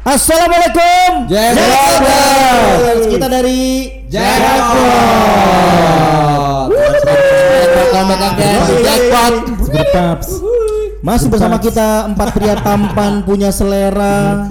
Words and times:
Assalamualaikum. 0.00 1.28
Jackpot. 1.28 2.96
Kita 3.12 3.26
dari 3.28 3.60
Jackpot. 4.08 4.72
Jackpot. 9.68 10.20
Masih 11.04 11.28
bersama 11.28 11.60
kita 11.60 12.08
empat 12.08 12.32
pria 12.32 12.56
tampan 12.56 13.20
punya 13.28 13.52
selera, 13.52 14.48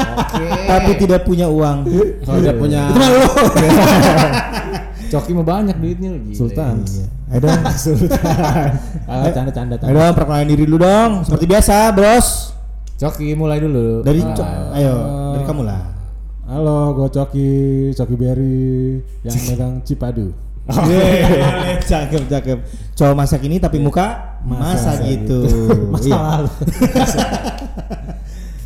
tapi 0.70 0.94
tidak 0.94 1.26
punya 1.26 1.50
uang. 1.50 1.90
Udah 2.22 2.54
punya 2.54 2.94
Itu. 2.94 3.34
Coki 5.18 5.34
mau 5.34 5.42
banyak 5.42 5.74
duitnya 5.82 6.14
lagi. 6.14 6.38
Sultan. 6.38 6.86
Ayo 7.30 7.40
dong. 7.40 7.62
Ah, 9.10 9.26
canda 9.36 9.52
canda 9.52 9.76
Ayo 9.80 9.94
dong, 9.96 10.14
perkenalan 10.14 10.48
diri 10.48 10.64
dulu 10.66 10.78
dong. 10.80 11.12
Seperti 11.24 11.46
biasa, 11.46 11.94
Bros. 11.94 12.28
Coki 12.96 13.32
mulai 13.34 13.58
dulu. 13.58 14.02
Dari 14.02 14.20
Ah. 14.20 14.34
Co- 14.34 14.50
ayo, 14.76 14.94
dari 15.34 15.44
kamu 15.46 15.62
lah. 15.64 15.82
Halo, 16.44 16.80
gue 16.96 17.08
Coki, 17.12 17.52
Coki 17.94 18.16
Berry 18.16 18.98
yang 19.22 19.38
megang 19.46 19.74
Cipadu. 19.84 20.34
Yeay, 20.70 21.78
cakep 21.80 22.24
cakep. 22.28 22.58
Cowok 22.94 23.16
masak 23.16 23.42
ini 23.42 23.58
tapi 23.58 23.78
muka 23.78 24.38
masa, 24.44 24.98
gitu. 25.00 25.46
Masa 25.90 26.06
Iya. 26.06 26.18
lalu. 26.20 26.50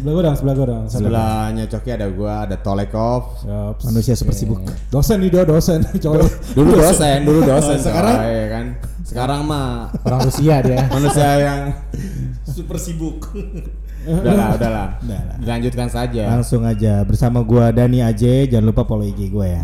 Sebelah 0.04 0.20
gue 0.20 0.24
dong, 0.28 0.36
sebelah 0.36 0.56
gue 0.60 0.68
dong. 0.68 0.86
Sebelahnya 0.92 1.64
Coki 1.72 1.90
ada 1.96 2.08
gua, 2.12 2.44
ada 2.44 2.60
Tolekov. 2.60 3.40
Siap. 3.40 3.88
Manusia 3.88 4.20
super 4.20 4.36
sibuk. 4.36 4.60
Dosen 4.92 5.24
nih 5.24 5.32
do, 5.32 5.48
dosen. 5.48 5.80
Coba. 6.04 6.28
Dulu 6.52 6.72
dosen, 6.76 7.24
dulu 7.24 7.40
dosen. 7.48 7.80
Sekarang? 7.80 8.20
coy, 8.20 8.36
ya 8.36 8.48
kan. 8.52 8.66
Sekarang 9.08 9.42
mah 9.48 9.88
Orang 10.04 10.28
Rusia 10.28 10.60
dia. 10.60 10.84
manusia 10.92 11.28
yang 11.40 11.60
Super 12.44 12.76
sibuk. 12.76 13.32
udahlah, 14.04 14.60
udahlah. 14.60 14.88
Udah 15.00 15.22
lah. 15.24 15.36
Dilanjutkan 15.40 15.88
saja. 15.88 16.36
Langsung 16.36 16.68
aja 16.68 17.08
bersama 17.08 17.40
gua 17.40 17.72
Dani 17.72 18.04
Aje, 18.04 18.44
jangan 18.52 18.76
lupa 18.76 18.84
follow 18.84 19.08
IG 19.08 19.32
gua 19.32 19.48
ya. 19.48 19.64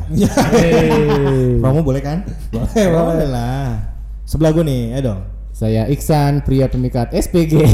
Promo 1.60 1.84
boleh 1.84 2.00
kan? 2.00 2.24
Boleh, 2.48 2.88
boleh 2.88 3.28
lah. 3.28 3.76
Sebelah 4.24 4.56
gua 4.56 4.64
nih, 4.64 4.96
ayo 4.96 5.04
dong. 5.12 5.22
Saya 5.60 5.92
Iksan, 5.92 6.40
pria 6.48 6.72
pemikat 6.72 7.12
SPG. 7.12 7.60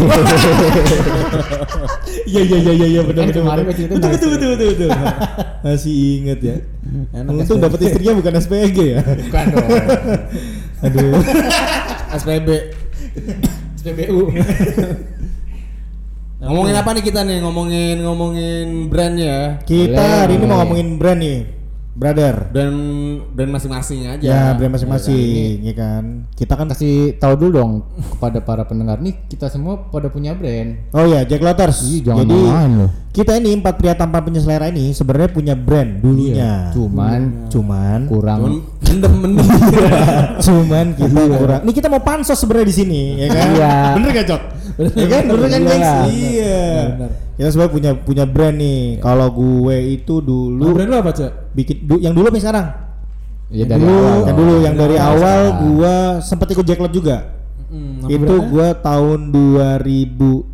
Iya 2.26 2.42
iya 2.42 2.58
iya 2.58 2.74
iya 2.74 2.88
iya 2.98 3.02
benar 3.06 3.30
Kan 3.30 3.38
kemarin 3.38 3.64
cerita 3.70 3.94
Betul 3.94 4.02
dari 4.02 4.18
betul 4.18 4.30
betul 4.34 4.50
betul 4.50 4.68
betul. 4.74 4.90
Masih 5.62 5.94
inget 6.18 6.40
ya. 6.42 6.58
Enak 7.14 7.30
Untung 7.38 7.62
dapat 7.62 7.80
istrinya 7.86 8.14
bukan 8.18 8.34
SPG 8.42 8.78
ya. 8.82 9.02
Bukan 9.06 9.46
dong. 9.54 9.70
Aduh. 10.82 11.14
SPB. 12.18 12.48
SPBU. 13.78 14.20
Ngomongin 16.42 16.76
apa 16.82 16.90
nih 16.98 17.04
kita 17.06 17.22
nih? 17.22 17.38
Ngomongin 17.46 17.96
ngomongin 18.02 18.68
brandnya 18.90 19.26
ya. 19.30 19.42
Kita 19.62 20.26
hari 20.26 20.42
ini 20.42 20.46
mau 20.50 20.66
ngomongin 20.66 20.88
brand 20.98 21.22
nih. 21.22 21.40
Brother. 21.96 22.52
Dan 22.52 22.74
brand 23.32 23.56
masing-masing 23.56 24.04
aja. 24.04 24.20
Ya, 24.20 24.42
brand 24.52 24.76
masing-masing, 24.76 25.64
ya 25.64 25.74
kan. 25.74 26.28
Kita 26.36 26.60
kan 26.60 26.68
Kasih 26.68 27.16
tahu 27.16 27.40
dulu 27.40 27.52
dong 27.56 27.72
kepada 27.96 28.44
para 28.44 28.68
pendengar 28.68 29.00
nih 29.00 29.16
kita 29.32 29.48
semua 29.48 29.80
pada 29.88 30.12
punya 30.12 30.36
brand. 30.36 30.92
Oh 30.92 31.08
ya, 31.08 31.24
Jack 31.24 31.40
Lotters. 31.40 31.88
Ih, 31.88 32.04
jangan 32.04 32.28
Jadi 32.28 32.36
main 32.36 32.72
loh. 32.84 32.92
kita 33.16 33.40
ini 33.40 33.56
empat 33.56 33.80
pria 33.80 33.96
tampan 33.96 34.28
punya 34.28 34.44
selera 34.44 34.68
ini 34.68 34.92
sebenarnya 34.92 35.32
punya 35.32 35.56
brand 35.56 36.04
dulunya. 36.04 36.76
Cuman 36.76 37.48
Cuman 37.48 38.00
kurang 38.12 38.40
Cuman 38.44 38.54
mendem 38.84 39.14
mendem. 39.16 39.48
cuman 40.46 40.86
kita 41.00 41.22
kurang. 41.40 41.60
Ini 41.64 41.72
kita 41.72 41.88
mau 41.88 42.04
pansos 42.04 42.36
sebenarnya 42.36 42.68
di 42.68 42.76
sini, 42.76 43.02
ya 43.24 43.28
kan? 43.32 43.48
Iya. 43.56 43.74
Bener 43.96 44.10
gak, 44.12 44.26
Cok? 44.28 44.42
Iya 45.00 45.08
kan? 45.08 45.24
Bener 45.32 45.48
kan, 45.48 45.62
Iya. 45.64 45.94
Iya. 46.12 46.68
Bener. 46.92 47.10
Kita 47.36 47.50
sebenarnya 47.52 47.74
punya 47.76 47.92
punya 48.00 48.26
brand 48.28 48.56
nih. 48.60 48.82
Kalau 49.00 49.28
gue 49.32 49.76
itu 49.96 50.20
Lu 50.20 50.60
dulu 50.60 50.76
brand 50.76 50.90
lu 50.92 50.98
apa, 51.00 51.12
Cak? 51.16 51.32
Bikin 51.56 51.78
du- 51.82 51.98
yang 51.98 52.12
dulu 52.12 52.28
apa 52.28 52.38
sekarang? 52.38 52.68
ya 53.48 53.62
Yang 53.62 53.70
dari 53.70 53.82
dulu, 53.82 53.96
awal. 53.96 54.20
yang 54.22 54.36
dulu 54.36 54.54
yang 54.60 54.76
dari 54.76 54.98
awal 54.98 55.40
sekarang. 55.46 55.64
gua 55.72 55.96
sempet 56.20 56.48
ikut 56.52 56.66
Jack 56.66 56.80
Lot 56.80 56.92
juga. 56.92 57.18
Hmm, 57.66 58.06
itu 58.06 58.36
gua 58.46 58.68
tahun 58.76 59.20
2010 59.32 60.46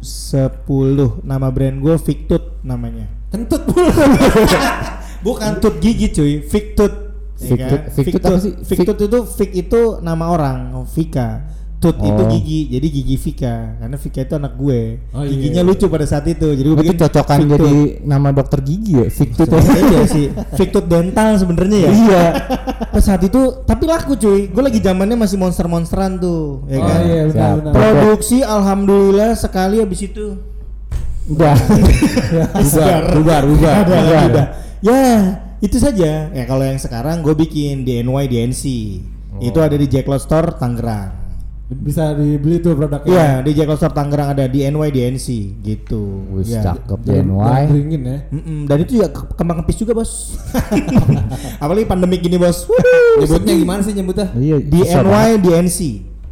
nama 1.22 1.48
brand 1.48 1.78
gua 1.78 1.96
Victut 1.98 2.62
namanya. 2.62 3.08
Kentut 3.30 3.64
Bukan 5.22 5.52
tut 5.58 5.78
gigi 5.78 6.10
cuy, 6.10 6.42
Victut. 6.42 6.94
Ya 7.38 7.48
Victut- 7.48 7.84
kan? 7.84 7.94
Victut 7.96 8.22
apa 8.24 8.38
sih? 8.40 8.54
Victut 8.60 8.98
itu 9.00 9.20
Vic 9.28 9.52
itu 9.56 9.82
nama 10.00 10.26
orang, 10.28 10.58
Vika. 10.88 11.30
Tut 11.82 11.98
itu 11.98 12.14
Oh. 12.14 12.30
gigi, 12.30 12.70
jadi 12.70 12.88
gigi 12.88 13.16
Vika. 13.18 13.74
Karena 13.76 13.98
Vika 13.98 14.22
itu 14.22 14.34
anak 14.38 14.54
gue. 14.54 15.02
Oh, 15.10 15.26
iya, 15.26 15.34
Giginya 15.34 15.62
iya. 15.62 15.68
lucu 15.68 15.86
pada 15.90 16.06
saat 16.06 16.30
itu. 16.30 16.46
Jadi 16.46 16.62
gue 16.64 16.78
Itu 16.78 16.84
bikin 16.86 16.98
cocokan 17.02 17.38
Victut. 17.42 17.58
jadi 17.58 17.74
nama 18.06 18.30
dokter 18.30 18.60
gigi 18.62 18.94
ya, 18.96 19.08
Victut 19.10 19.48
ya. 19.50 19.60
iya 19.90 20.02
sih. 20.06 20.26
Victut 20.54 20.86
dental 20.86 21.30
sebenarnya 21.36 21.78
ya. 21.82 21.90
Iya. 21.90 22.24
Pas 22.86 23.02
saat 23.02 23.26
itu 23.26 23.42
tapi 23.66 23.90
laku 23.90 24.14
cuy. 24.14 24.48
Gue 24.48 24.62
lagi 24.62 24.78
zamannya 24.78 25.18
masih 25.18 25.42
monster-monsteran 25.42 26.22
tuh, 26.22 26.70
ya 26.70 26.78
Oh 26.78 26.86
kan? 26.86 27.00
iya, 27.02 27.22
benar 27.26 27.34
Siap. 27.34 27.56
benar. 27.58 27.74
Produksi 27.74 28.38
alhamdulillah 28.46 29.32
sekali 29.34 29.76
habis 29.82 30.06
itu. 30.06 30.38
Udah. 31.28 31.58
Bubar, 32.54 33.02
bubar, 33.12 33.42
bubar. 33.44 33.74
Ada, 33.74 33.90
bubar. 33.98 34.24
udah. 34.30 34.46
Ya, 34.82 35.02
itu 35.58 35.78
saja. 35.78 36.30
Ya 36.30 36.44
kalau 36.46 36.62
yang 36.62 36.78
sekarang 36.78 37.22
gue 37.22 37.34
bikin 37.34 37.82
di 37.82 37.98
NY 38.00 38.26
DNC. 38.28 38.64
Itu 39.40 39.58
ada 39.58 39.74
di 39.74 39.86
Jack 39.86 40.06
Lot 40.06 40.22
Store 40.22 40.54
Tangerang. 40.54 41.21
Bisa 41.72 42.12
dibeli 42.12 42.60
tuh 42.60 42.76
produknya. 42.76 43.08
Iya, 43.08 43.28
di 43.40 43.52
Jack 43.54 43.64
Lot 43.66 43.80
Store 43.80 43.92
Tangerang 43.92 44.30
ada 44.30 44.44
di 44.44 44.60
NY 44.62 44.90
DNC 44.90 45.28
gitu. 45.60 46.28
Wis 46.30 46.52
Ya. 46.52 46.68
cakep 46.68 47.00
DNY. 47.00 47.32
dan 47.32 47.64
beringin 47.66 48.02
ya. 48.04 48.18
Mm-mm, 48.30 48.60
dan 48.66 48.78
itu 48.78 48.92
juga 48.94 49.08
ke- 49.10 49.32
kembang 49.34 49.64
kempis 49.64 49.78
juga 49.78 49.92
bos. 49.94 50.36
Apalagi 51.64 51.86
pandemik 51.86 52.20
gini 52.20 52.36
bos. 52.36 52.68
Nyebutnya 53.18 53.54
gimana 53.56 53.80
sih 53.80 53.94
nyebutnya? 53.94 54.28
Iya, 54.34 54.58
di 54.60 54.80
NY 54.82 55.00
banget. 55.02 55.40
DNC. 55.42 55.80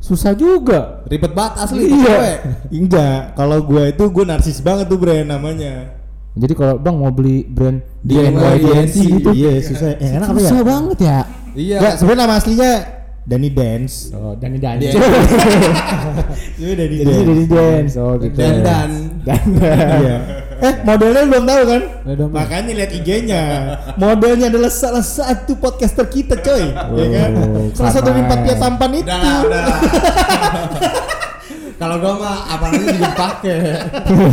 susah 0.02 0.32
juga. 0.32 1.04
Ribet 1.06 1.32
banget 1.32 1.54
asli. 1.60 1.86
Iya. 1.86 2.40
Enggak, 2.70 3.36
kalau 3.36 3.62
gue 3.62 3.84
itu 3.90 4.04
gue 4.06 4.26
narsis 4.26 4.60
banget 4.60 4.88
tuh 4.88 4.96
brand 4.96 5.28
namanya. 5.30 5.96
Jadi 6.34 6.54
kalau 6.54 6.76
Bang 6.76 6.98
mau 6.98 7.12
beli 7.12 7.44
brand 7.44 7.80
DNY 8.02 8.56
DNC 8.60 8.96
gitu, 9.14 9.30
Iya, 9.30 9.60
susah. 9.62 9.96
Eh, 9.96 10.16
enak 10.16 10.28
apa 10.30 10.36
ya? 10.36 10.44
susah 10.46 10.62
banget 10.64 10.98
ya. 11.00 11.20
Iya. 11.52 11.78
Ya, 11.80 11.90
sebenarnya 11.94 12.22
nama 12.22 12.36
aslinya 12.36 12.72
Dani 13.30 13.50
Dance. 13.54 14.10
Oh, 14.12 14.34
Dani 14.34 14.58
Dani. 14.58 14.82
Dia- 14.82 14.98
Iya, 16.58 16.74
Dani 16.74 16.96
Jadi 16.98 17.22
Dani 17.24 17.46
Dance. 17.46 17.94
Oh, 17.96 18.18
gitu. 18.18 18.34
Dan 18.34 18.60
dan. 18.60 18.90
Dan. 19.22 19.46
Iya. 20.02 20.18
Eh, 20.60 20.74
modelnya 20.82 21.22
belum 21.24 21.44
tahu 21.46 21.62
kan? 21.64 21.82
Belum. 22.04 22.28
Makanya 22.34 22.72
lihat 22.74 22.92
IG-nya. 22.92 23.42
Modelnya 23.96 24.50
adalah 24.50 24.68
salah 24.68 25.00
satu 25.00 25.56
podcaster 25.56 26.04
kita, 26.06 26.36
coy. 26.36 26.74
ya 26.98 27.08
kan? 27.08 27.30
Oh, 27.38 27.70
Salah 27.72 27.92
satu 27.94 28.10
empat 28.10 28.38
pria 28.42 28.56
tampan 28.58 28.90
itu. 28.92 29.06
Udah 29.06 29.40
udah. 29.46 29.66
Kalau 31.80 31.96
gua 31.96 32.12
mah 32.14 32.38
apa 32.50 32.66
juga 32.76 32.92
dipakai. 32.92 33.58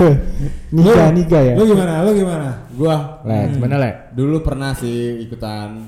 Niga, 0.75 1.05
niga 1.15 1.39
ya. 1.39 1.55
Lu 1.55 1.63
gimana? 1.65 2.03
Lu 2.03 2.11
gimana? 2.13 2.49
Gua 2.75 2.97
Lek, 3.23 3.55
mana 3.57 3.77
Lek? 3.79 3.95
dulu 4.13 4.43
pernah 4.43 4.73
sih 4.73 5.21
ikutan 5.23 5.85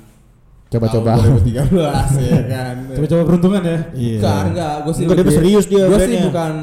Coba-coba. 0.68 1.16
tahun 1.16 1.40
2013 1.40 1.72
ya 2.20 2.40
kan. 2.46 2.74
Coba-coba 2.92 3.22
peruntungan 3.24 3.62
ya. 3.62 3.78
Iya. 3.90 4.18
Bukan, 4.18 4.44
enggak, 4.46 4.74
gue 4.78 4.92
sih 4.92 5.02
Enggak, 5.02 5.16
dia 5.16 5.24
lebih- 5.24 5.38
serius 5.38 5.64
dia 5.64 5.82
Gua 5.84 5.98
sih 5.98 6.16
bukan 6.22 6.54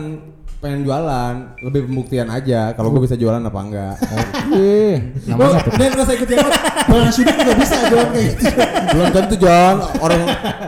pengen 0.56 0.82
jualan, 0.82 1.34
lebih 1.62 1.82
pembuktian 1.86 2.26
aja 2.28 2.74
kalau 2.74 2.90
gue 2.90 3.02
bisa 3.02 3.14
jualan 3.14 3.38
apa 3.40 3.60
enggak. 3.60 3.96
Oke. 4.18 4.78
Oh, 5.28 5.30
Namanya 5.32 5.58
apa? 5.60 5.70
dan 5.76 5.92
rasa 5.96 6.12
ikut 6.14 6.26
yang 6.28 6.48
Bang 6.86 7.10
Syudik 7.10 7.36
juga 7.36 7.54
bisa 7.56 7.76
jawab 7.84 8.08
kayak 8.10 8.26
gitu. 8.32 8.46
Belum 8.94 9.10
tentu 9.12 9.36
John, 9.38 9.76
orang 10.00 10.22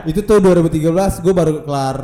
itu 0.04 0.20
tuh 0.20 0.38
2013 0.38 0.90
gue 1.18 1.32
baru 1.32 1.52
kelar 1.62 1.98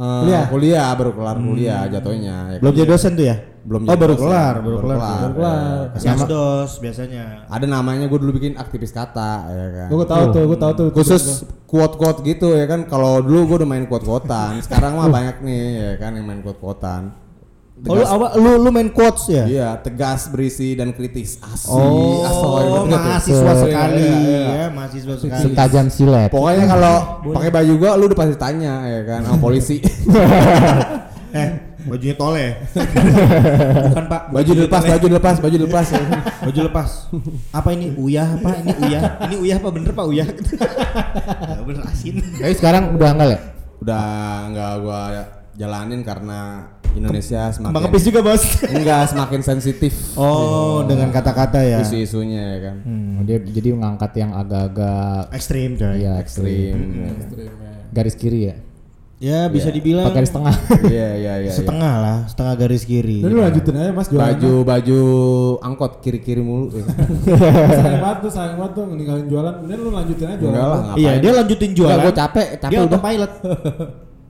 eh, 0.00 0.20
Kuliah? 0.24 0.44
kuliah, 0.48 0.88
baru 0.96 1.12
kelar 1.12 1.36
kuliah 1.38 1.80
jatuhnya. 1.86 2.36
ya 2.48 2.58
Belum 2.58 2.72
kan. 2.72 2.78
jadi 2.78 2.88
dosen 2.88 3.12
tuh 3.12 3.26
ya? 3.26 3.36
Belum 3.60 3.80
Oh, 3.80 3.86
jadi 3.86 4.00
baru 4.00 4.14
dosen. 4.14 4.24
kelar, 4.24 4.54
baru 4.56 4.64
Baru 4.64 4.80
kelar. 4.80 4.96
kelar. 4.96 5.18
Baru 5.20 5.34
kelar. 5.36 5.84
Kasih 5.92 6.08
asdos 6.10 6.70
biasanya. 6.80 7.24
Ada 7.46 7.66
namanya 7.66 8.04
gue 8.06 8.18
dulu 8.18 8.32
bikin 8.34 8.56
aktivis 8.56 8.90
kata 8.90 9.32
ya 9.46 9.66
kan. 9.76 9.88
Gue 9.92 10.06
tahu 10.06 10.24
tuh, 10.30 10.42
gue 10.48 10.58
tahu 10.58 10.72
tuh. 10.74 10.88
khusus 10.90 11.22
quote-quote 11.64 12.24
gitu 12.24 12.48
ya 12.52 12.64
kan 12.64 12.82
kalau 12.84 13.20
dulu 13.20 13.46
gue 13.46 13.56
udah 13.62 13.68
main 13.68 13.84
quote-quotean 13.84 14.58
sekarang 14.58 14.96
mah 14.96 15.06
banyak 15.06 15.38
nih 15.38 15.62
ya 15.76 15.92
kan 15.96 16.10
yang 16.12 16.24
main 16.24 16.40
quote-quotean 16.40 17.14
Oh, 17.82 17.94
lu, 17.94 18.02
awal, 18.02 18.30
lu, 18.36 18.50
lu 18.58 18.68
main 18.68 18.88
quotes 18.88 19.24
ya? 19.26 19.44
iya 19.44 19.68
tegas 19.74 20.28
berisi 20.28 20.72
dan 20.72 20.90
kritis 20.90 21.40
asli 21.40 21.72
Oh, 21.72 22.20
bener 22.84 22.92
tuh. 22.92 23.00
mahasiswa 23.00 23.40
Iya, 23.42 23.54
sekali 23.58 24.04
iya, 24.04 24.18
iya. 24.20 24.42
ya, 24.44 24.66
mahasiswa 24.68 25.14
sekali. 25.16 25.42
Setajam 25.42 25.86
silet. 25.88 26.28
pokoknya 26.28 26.64
kalau 26.66 26.94
pakai 27.30 27.50
baju 27.50 27.72
gua 27.76 27.90
lu 27.94 28.04
udah 28.04 28.18
pasti 28.18 28.36
tanya 28.36 28.74
ya 28.84 29.00
kan 29.02 29.20
sama 29.22 29.38
polisi 29.38 29.80
Eh, 31.32 31.46
bajunya 31.86 32.12
tole. 32.12 32.58
Bukan 33.86 34.04
Pak, 34.04 34.22
baju 34.28 34.50
dilepas 34.50 34.82
baju 34.82 35.06
dilepas 35.06 35.36
baju 35.38 35.56
dilepas 35.56 35.86
ya. 35.88 36.02
baju 36.42 36.60
lepas. 36.66 36.88
Apa 37.50 37.68
ini 37.70 37.94
uyah 37.94 38.34
apa? 38.34 38.50
Ini 38.58 38.72
uyah. 38.76 39.02
Ini 39.24 39.36
uyah 39.38 39.56
apa 39.56 39.68
bener 39.70 39.94
Pak 39.94 40.06
uyah? 40.06 40.26
Ya, 41.46 41.62
bener 41.62 41.82
asin. 41.86 42.18
Tapi 42.18 42.50
sekarang 42.52 42.92
udah 42.92 43.08
enggak 43.10 43.28
ya? 43.30 43.38
udah 43.78 44.04
nggak 44.50 44.72
gua 44.82 45.00
jalanin 45.60 46.00
karena 46.00 46.64
Indonesia 46.90 47.52
semakin 47.52 47.86
kepis 47.86 48.02
juga 48.02 48.20
bos. 48.24 48.42
enggak 48.72 49.02
semakin 49.06 49.40
sensitif 49.44 49.92
Oh, 50.16 50.82
dengan 50.82 51.12
kata-kata 51.12 51.60
ya. 51.60 51.78
isu-isunya 51.80 52.42
ya 52.50 52.58
kan. 52.64 52.76
Oh, 53.14 53.22
dia 53.22 53.38
jadi 53.38 53.76
ngangkat 53.76 54.12
yang 54.16 54.32
agak-agak 54.32 55.30
Ekstrim 55.30 55.76
coy. 55.76 56.00
ya 56.00 56.16
Ekstrim. 56.16 56.74
garis 57.90 58.16
kiri 58.16 58.40
ya. 58.44 58.56
Ya 59.20 59.46
bisa 59.46 59.68
dibilang 59.68 60.08
Pakai 60.08 60.16
garis 60.16 60.32
tengah. 60.32 60.56
Iya 60.88 61.08
iya 61.14 61.34
iya. 61.44 61.52
setengah 61.52 61.94
lah, 62.00 62.18
setengah 62.24 62.54
garis 62.56 62.82
kiri. 62.82 63.20
Dan 63.20 63.28
lu 63.30 63.44
lanjutin 63.44 63.76
aja 63.76 63.92
mas 63.92 64.08
jualan. 64.08 64.24
Baju 64.24 64.52
baju 64.64 65.00
angkot 65.60 65.92
kiri-kiri 66.00 66.40
mulu. 66.40 66.72
ya. 66.72 66.88
sayang 67.78 68.00
banget 68.00 68.18
tuh, 68.18 68.30
sayang 68.32 68.56
banget 68.56 68.72
tuh 68.72 68.84
ninggalin 68.88 69.26
jualan. 69.28 69.54
Mending 69.60 69.78
lu 69.78 69.90
lanjutin 69.92 70.24
aja 70.24 70.38
jualan. 70.40 70.56
Enggak 70.56 70.66
lah. 70.66 70.96
Iya, 70.96 71.12
dia 71.20 71.32
lanjutin 71.36 71.70
jualan. 71.70 71.92
Enggak, 71.92 72.06
gua 72.08 72.14
capek, 72.16 72.46
capek 72.56 72.72
Dia 72.72 72.78
udah. 72.80 72.88
autopilot. 72.88 73.32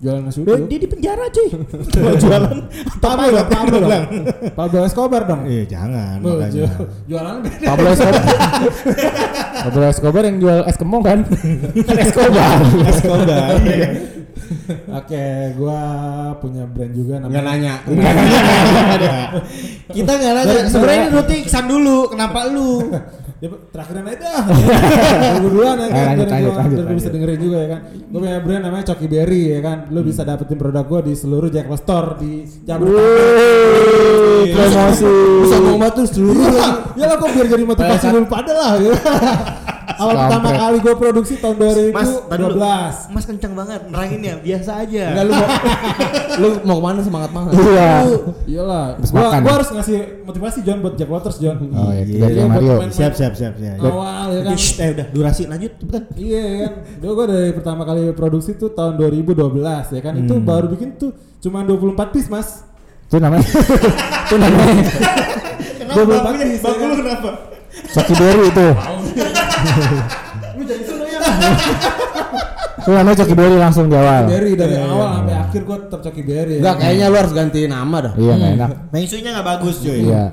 Jualan 0.00 0.24
nasi 0.24 0.40
Dia, 0.40 0.56
uduk. 0.56 0.64
dia 0.66 0.78
di 0.80 0.88
penjara 0.88 1.24
cuy. 1.28 1.48
jualan 2.24 2.52
Pablo 2.98 3.26
dong, 3.28 3.48
Pablo 3.48 3.76
dong. 3.78 4.04
Pablo 4.50 4.78
Escobar 4.82 5.22
dong. 5.24 5.44
Eh 5.44 5.68
jangan 5.68 6.16
Lu, 6.18 6.40
makanya. 6.40 6.52
ju- 6.56 6.88
jualan 7.06 7.34
beda. 7.44 7.66
Pablo 7.68 7.88
Escobar. 7.92 8.22
Pablo 9.68 9.84
Escobar 9.86 10.22
yang 10.24 10.36
jual 10.40 10.58
es 10.64 10.76
kemong 10.76 11.02
kan? 11.04 11.18
Kan 11.86 11.96
Escobar. 12.00 12.56
Escobar. 12.88 13.50
Oke, 14.90 15.24
gua 15.54 15.80
punya 16.36 16.64
brand 16.64 16.90
juga 16.90 17.20
Enggak 17.20 17.44
namanya. 17.44 17.74
nanya. 17.84 19.36
Kita 19.86 20.10
nggak 20.10 20.32
nanya. 20.34 20.58
Sebenarnya 20.64 21.00
ini 21.02 21.10
Ruti 21.12 21.36
kesan 21.44 21.66
dulu. 21.66 22.08
Kenapa 22.08 22.48
lu? 22.48 22.88
Ya, 23.40 23.48
terakhiran 23.72 24.04
aja 24.04 24.20
dah. 24.20 24.44
Duluan 25.48 25.80
ya 25.80 25.88
kan. 25.88 25.96
Eh, 25.96 26.04
lanjut, 26.12 26.28
biar 26.28 26.44
lanjut, 26.44 26.52
lanjut, 26.60 26.76
biar 26.76 26.84
gua 26.84 26.92
bisa 26.92 27.08
lanjut. 27.08 27.12
dengerin 27.16 27.40
juga 27.40 27.56
ya 27.56 27.68
kan. 27.72 27.80
Gua 28.12 28.20
punya 28.20 28.38
brand 28.44 28.62
namanya 28.68 28.84
Coki 28.92 29.06
Berry 29.08 29.42
ya 29.56 29.60
kan. 29.64 29.78
Lu 29.88 30.00
bisa 30.04 30.20
dapetin 30.28 30.60
produk 30.60 30.84
gua 30.84 31.00
di 31.00 31.12
seluruh 31.16 31.48
Jack 31.48 31.72
Store 31.80 32.20
di 32.20 32.44
Jabodetabek. 32.68 34.52
Promosi. 34.52 35.08
Sombong 35.48 35.76
banget 35.80 35.94
tuh 35.96 36.06
seluruh. 36.12 36.52
ya 37.00 37.04
lah 37.08 37.16
kok 37.16 37.32
biar 37.32 37.46
jadi 37.48 37.64
motivasi 37.64 38.06
lu 38.12 38.28
pada 38.28 38.52
lah 38.52 38.72
ya. 40.00 40.02
Awal 40.02 40.14
pertama 40.16 40.40
Kampret. 40.48 40.60
kali 40.64 40.76
gua 40.80 40.94
produksi 40.96 41.34
tahun 41.36 41.56
2012. 41.60 41.92
Mas, 41.92 42.10
dulu. 42.40 42.58
Mas 43.12 43.24
kencang 43.28 43.52
banget 43.52 43.80
neranginnya. 43.86 44.34
Biasa 44.40 44.70
aja. 44.80 45.02
Enggak 45.12 45.24
lu 45.28 45.32
mau 45.36 45.48
lu 46.40 46.48
mau 46.64 46.76
ke 46.80 46.84
mana 46.88 47.00
semangat 47.04 47.30
banget. 47.36 47.52
Iya. 47.60 47.90
Iyalah, 48.48 48.86
gua, 48.96 49.20
makan. 49.28 49.40
gua 49.44 49.52
harus 49.60 49.68
ngasih 49.70 49.98
motivasi 50.24 50.58
John 50.64 50.78
buat 50.80 50.94
Jack 50.96 51.10
Waters 51.12 51.36
John. 51.36 51.56
Oh 51.60 51.90
ya, 51.92 52.00
Iya, 52.00 52.04
kita 52.08 52.26
iya, 52.32 52.44
Mario. 52.48 52.74
Siap 52.88 53.12
siap 53.12 53.32
siap 53.36 53.54
siap. 53.60 53.76
Awal 53.78 54.26
ya 54.32 54.40
kan. 54.48 54.56
Shh, 54.56 54.72
eh 54.80 54.88
udah 54.96 55.06
durasi 55.12 55.42
lanjut 55.44 55.72
cepetan. 55.76 56.02
Iya 56.16 56.40
ya 56.40 56.56
kan. 56.64 56.72
Dulu 56.98 57.12
gua 57.12 57.26
dari 57.28 57.50
pertama 57.52 57.82
kali 57.84 58.02
produksi 58.16 58.56
tuh 58.56 58.72
tahun 58.72 58.96
2012 58.96 59.36
ya 59.92 60.00
kan. 60.00 60.14
Itu 60.16 60.34
baru 60.40 60.66
bikin 60.72 60.96
tuh 60.96 61.12
cuma 61.44 61.60
24 61.62 62.14
piece, 62.16 62.32
Mas. 62.32 62.64
Itu 63.06 63.20
namanya. 63.20 63.44
Itu 64.30 64.36
namanya. 64.40 64.84
Kenapa 65.80 66.22
bagunya 66.22 66.54
bagus 66.62 66.86
lu 66.86 66.96
kenapa? 67.02 67.30
Coki 67.88 68.14
Berry 68.14 68.44
itu. 68.48 68.66
Itu 72.80 72.90
namanya 72.90 73.16
Coki 73.20 73.34
Berry 73.36 73.56
langsung 73.60 73.84
di 73.92 73.96
awal. 73.96 74.24
Berry 74.24 74.52
dari 74.56 74.76
awal 74.80 75.08
sampai 75.20 75.36
akhir 75.36 75.60
gua 75.68 75.76
tetap 75.84 76.00
Coki 76.00 76.22
Berry. 76.24 76.54
Enggak 76.64 76.76
kayaknya 76.80 77.06
lu 77.08 77.16
harus 77.20 77.32
ganti 77.32 77.60
nama 77.68 77.96
dah. 78.00 78.12
Iya 78.16 78.32
nggak 78.36 78.50
enak. 78.56 78.70
Maisunya 78.90 79.30
nggak 79.36 79.46
bagus 79.46 79.76
cuy. 79.80 80.00
Iya. 80.08 80.24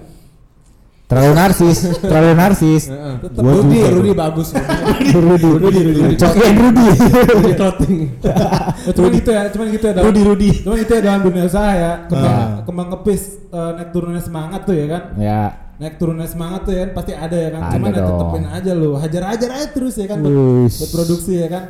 Terlalu 1.08 1.34
narsis, 1.40 1.78
terlalu 2.04 2.32
narsis. 2.36 2.84
Gua 3.32 3.52
Rudi. 3.64 3.80
Rudi 3.80 4.12
bagus. 4.12 4.48
Rudy, 5.16 5.50
Rudy, 5.56 5.80
Rudy. 5.88 6.16
Coki. 6.20 6.40
Rudi 6.52 7.52
clothing. 7.56 7.96
Ya, 8.20 8.92
cuman 8.96 9.10
gitu 9.16 9.30
ya, 9.32 9.42
cuman 9.48 9.66
gitu 9.72 9.86
ya 9.88 9.94
dalam, 9.96 10.06
Rudi 10.12 10.22
Rudi. 10.28 10.50
Cuman 10.68 10.76
gitu 10.84 10.92
ya 10.92 11.02
dalam 11.04 11.22
dunia 11.24 11.44
usaha 11.48 11.72
ya. 11.72 11.92
Kembang, 12.12 12.36
Ah. 12.36 12.48
kembang 12.68 12.90
kepis 13.00 13.22
eh, 13.48 13.72
naik 13.80 13.90
turunnya 13.96 14.20
semangat 14.20 14.68
tuh 14.68 14.76
ya 14.76 14.86
kan. 14.92 15.02
Ya. 15.16 15.42
Naik 15.78 16.02
turunnya 16.02 16.26
semangat 16.26 16.66
tuh 16.66 16.74
ya 16.74 16.90
kan 16.90 16.92
pasti 16.98 17.14
ada 17.14 17.38
ya 17.38 17.50
kan. 17.54 17.62
Ada 17.70 17.74
Cuman 17.78 17.90
ya 17.94 18.02
tetepin 18.02 18.46
aja 18.50 18.72
lu, 18.74 18.92
hajar-hajar 18.98 19.50
aja 19.62 19.68
terus 19.70 19.94
ya 19.94 20.06
kan 20.10 20.18
buat, 20.26 20.90
produksi 20.90 21.34
ya 21.38 21.48
kan. 21.54 21.64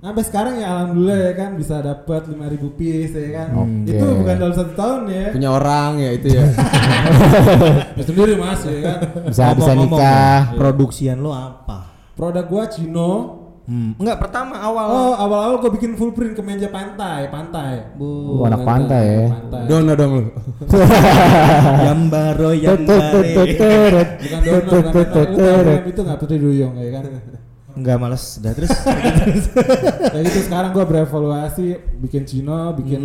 Sampai 0.00 0.24
sekarang 0.24 0.54
ya 0.60 0.68
alhamdulillah 0.72 1.18
ya 1.28 1.32
kan 1.36 1.50
bisa 1.60 1.76
dapat 1.80 2.24
5000 2.28 2.76
piece 2.76 3.16
ya 3.16 3.30
kan. 3.40 3.48
Oke. 3.64 3.96
Itu 3.96 4.04
bukan 4.20 4.34
dalam 4.36 4.54
satu 4.56 4.72
tahun 4.76 5.00
ya. 5.08 5.26
Punya 5.32 5.50
orang 5.56 5.90
ya 6.00 6.10
itu 6.16 6.28
ya. 6.36 6.44
Ya 7.98 8.02
sendiri 8.04 8.32
Mas 8.36 8.60
ya 8.64 8.80
kan. 8.80 8.98
Bisa 9.28 9.44
bisa 9.56 9.72
nikah. 9.72 10.56
Produksian 10.56 11.20
lo 11.20 11.32
apa? 11.32 11.88
Produk 12.16 12.44
gua 12.44 12.64
Cino. 12.68 13.39
Hmm. 13.70 13.94
Enggak 14.02 14.18
pertama 14.18 14.58
awal. 14.58 14.86
Oh, 14.90 15.14
awal-awal 15.14 15.62
gua 15.62 15.70
bikin 15.70 15.94
full 15.94 16.10
print 16.10 16.34
ke 16.34 16.42
meja 16.42 16.66
pantai, 16.74 17.30
pantai. 17.30 17.94
Oh, 18.02 18.42
anak 18.42 18.66
pantai 18.66 19.04
ya. 19.06 19.26
Pantai. 19.30 19.62
Dono 19.70 19.92
dong 19.94 20.10
lu. 20.18 20.26
Yambaro 21.86 22.50
Yambare. 22.50 23.30
Bukan 23.30 24.40
dono, 24.42 24.90
bukan 24.90 25.86
itu 25.86 26.00
nggak 26.02 26.18
Putri 26.18 26.36
Duyung 26.42 26.74
ya 26.82 26.98
kan? 26.98 27.29
Enggak 27.80 27.96
males. 27.96 28.24
Udah 28.36 28.52
terus. 28.52 28.70
Kayak 30.12 30.24
gitu 30.28 30.40
sekarang 30.44 30.70
gua 30.70 30.84
berevaluasi 30.84 31.66
bikin 31.98 32.22
Cino, 32.22 32.76
bikin 32.76 33.00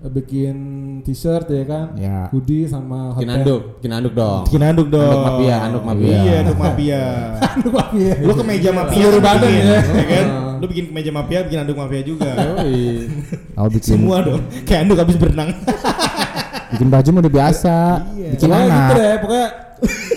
eh, 0.00 0.10
bikin 0.10 0.56
t-shirt 1.04 1.44
ya 1.46 1.64
kan, 1.64 1.86
Ya. 1.94 2.32
hoodie 2.32 2.64
sama 2.64 3.12
hot 3.12 3.20
Bikin 3.20 3.30
anduk, 3.30 3.60
bikin 3.78 3.92
anduk 3.92 4.12
dong. 4.14 4.42
Bikin 4.48 4.62
anduk 4.64 4.88
dong. 4.88 5.04
Anduk 5.04 5.24
mafia, 5.28 5.56
anduk 5.60 5.84
mafia. 5.84 6.08
Iya, 6.16 6.34
anduk 6.40 6.56
mafia. 6.56 7.02
Anduk 7.44 7.72
ya? 7.92 8.14
Lu 8.18 8.32
ke 8.32 8.44
meja 8.44 8.70
mafia 8.72 8.96
Seluruh 8.98 9.20
badan 9.20 9.44
bikin, 9.44 9.62
ya. 9.62 9.78
ya 9.84 10.04
kan? 10.08 10.26
Lu 10.60 10.66
bikin 10.66 10.84
ke 10.88 10.92
meja 10.92 11.10
mafia, 11.12 11.38
bikin 11.44 11.58
anduk 11.60 11.76
mafia 11.76 12.00
juga. 12.02 12.30
Oh 13.54 13.68
bikin 13.68 13.90
Semua 14.00 14.16
dong. 14.20 14.40
Kayak 14.64 14.80
anduk 14.82 14.98
habis 14.98 15.16
berenang. 15.16 15.50
bikin 16.72 16.88
baju 16.88 17.08
mah 17.12 17.20
udah 17.20 17.34
biasa. 17.34 17.76
Bikin 18.16 18.48
Pokoknya 18.48 18.64
gitu 18.64 18.72
anak. 18.74 18.96
deh, 18.96 19.14
pokoknya 19.20 19.48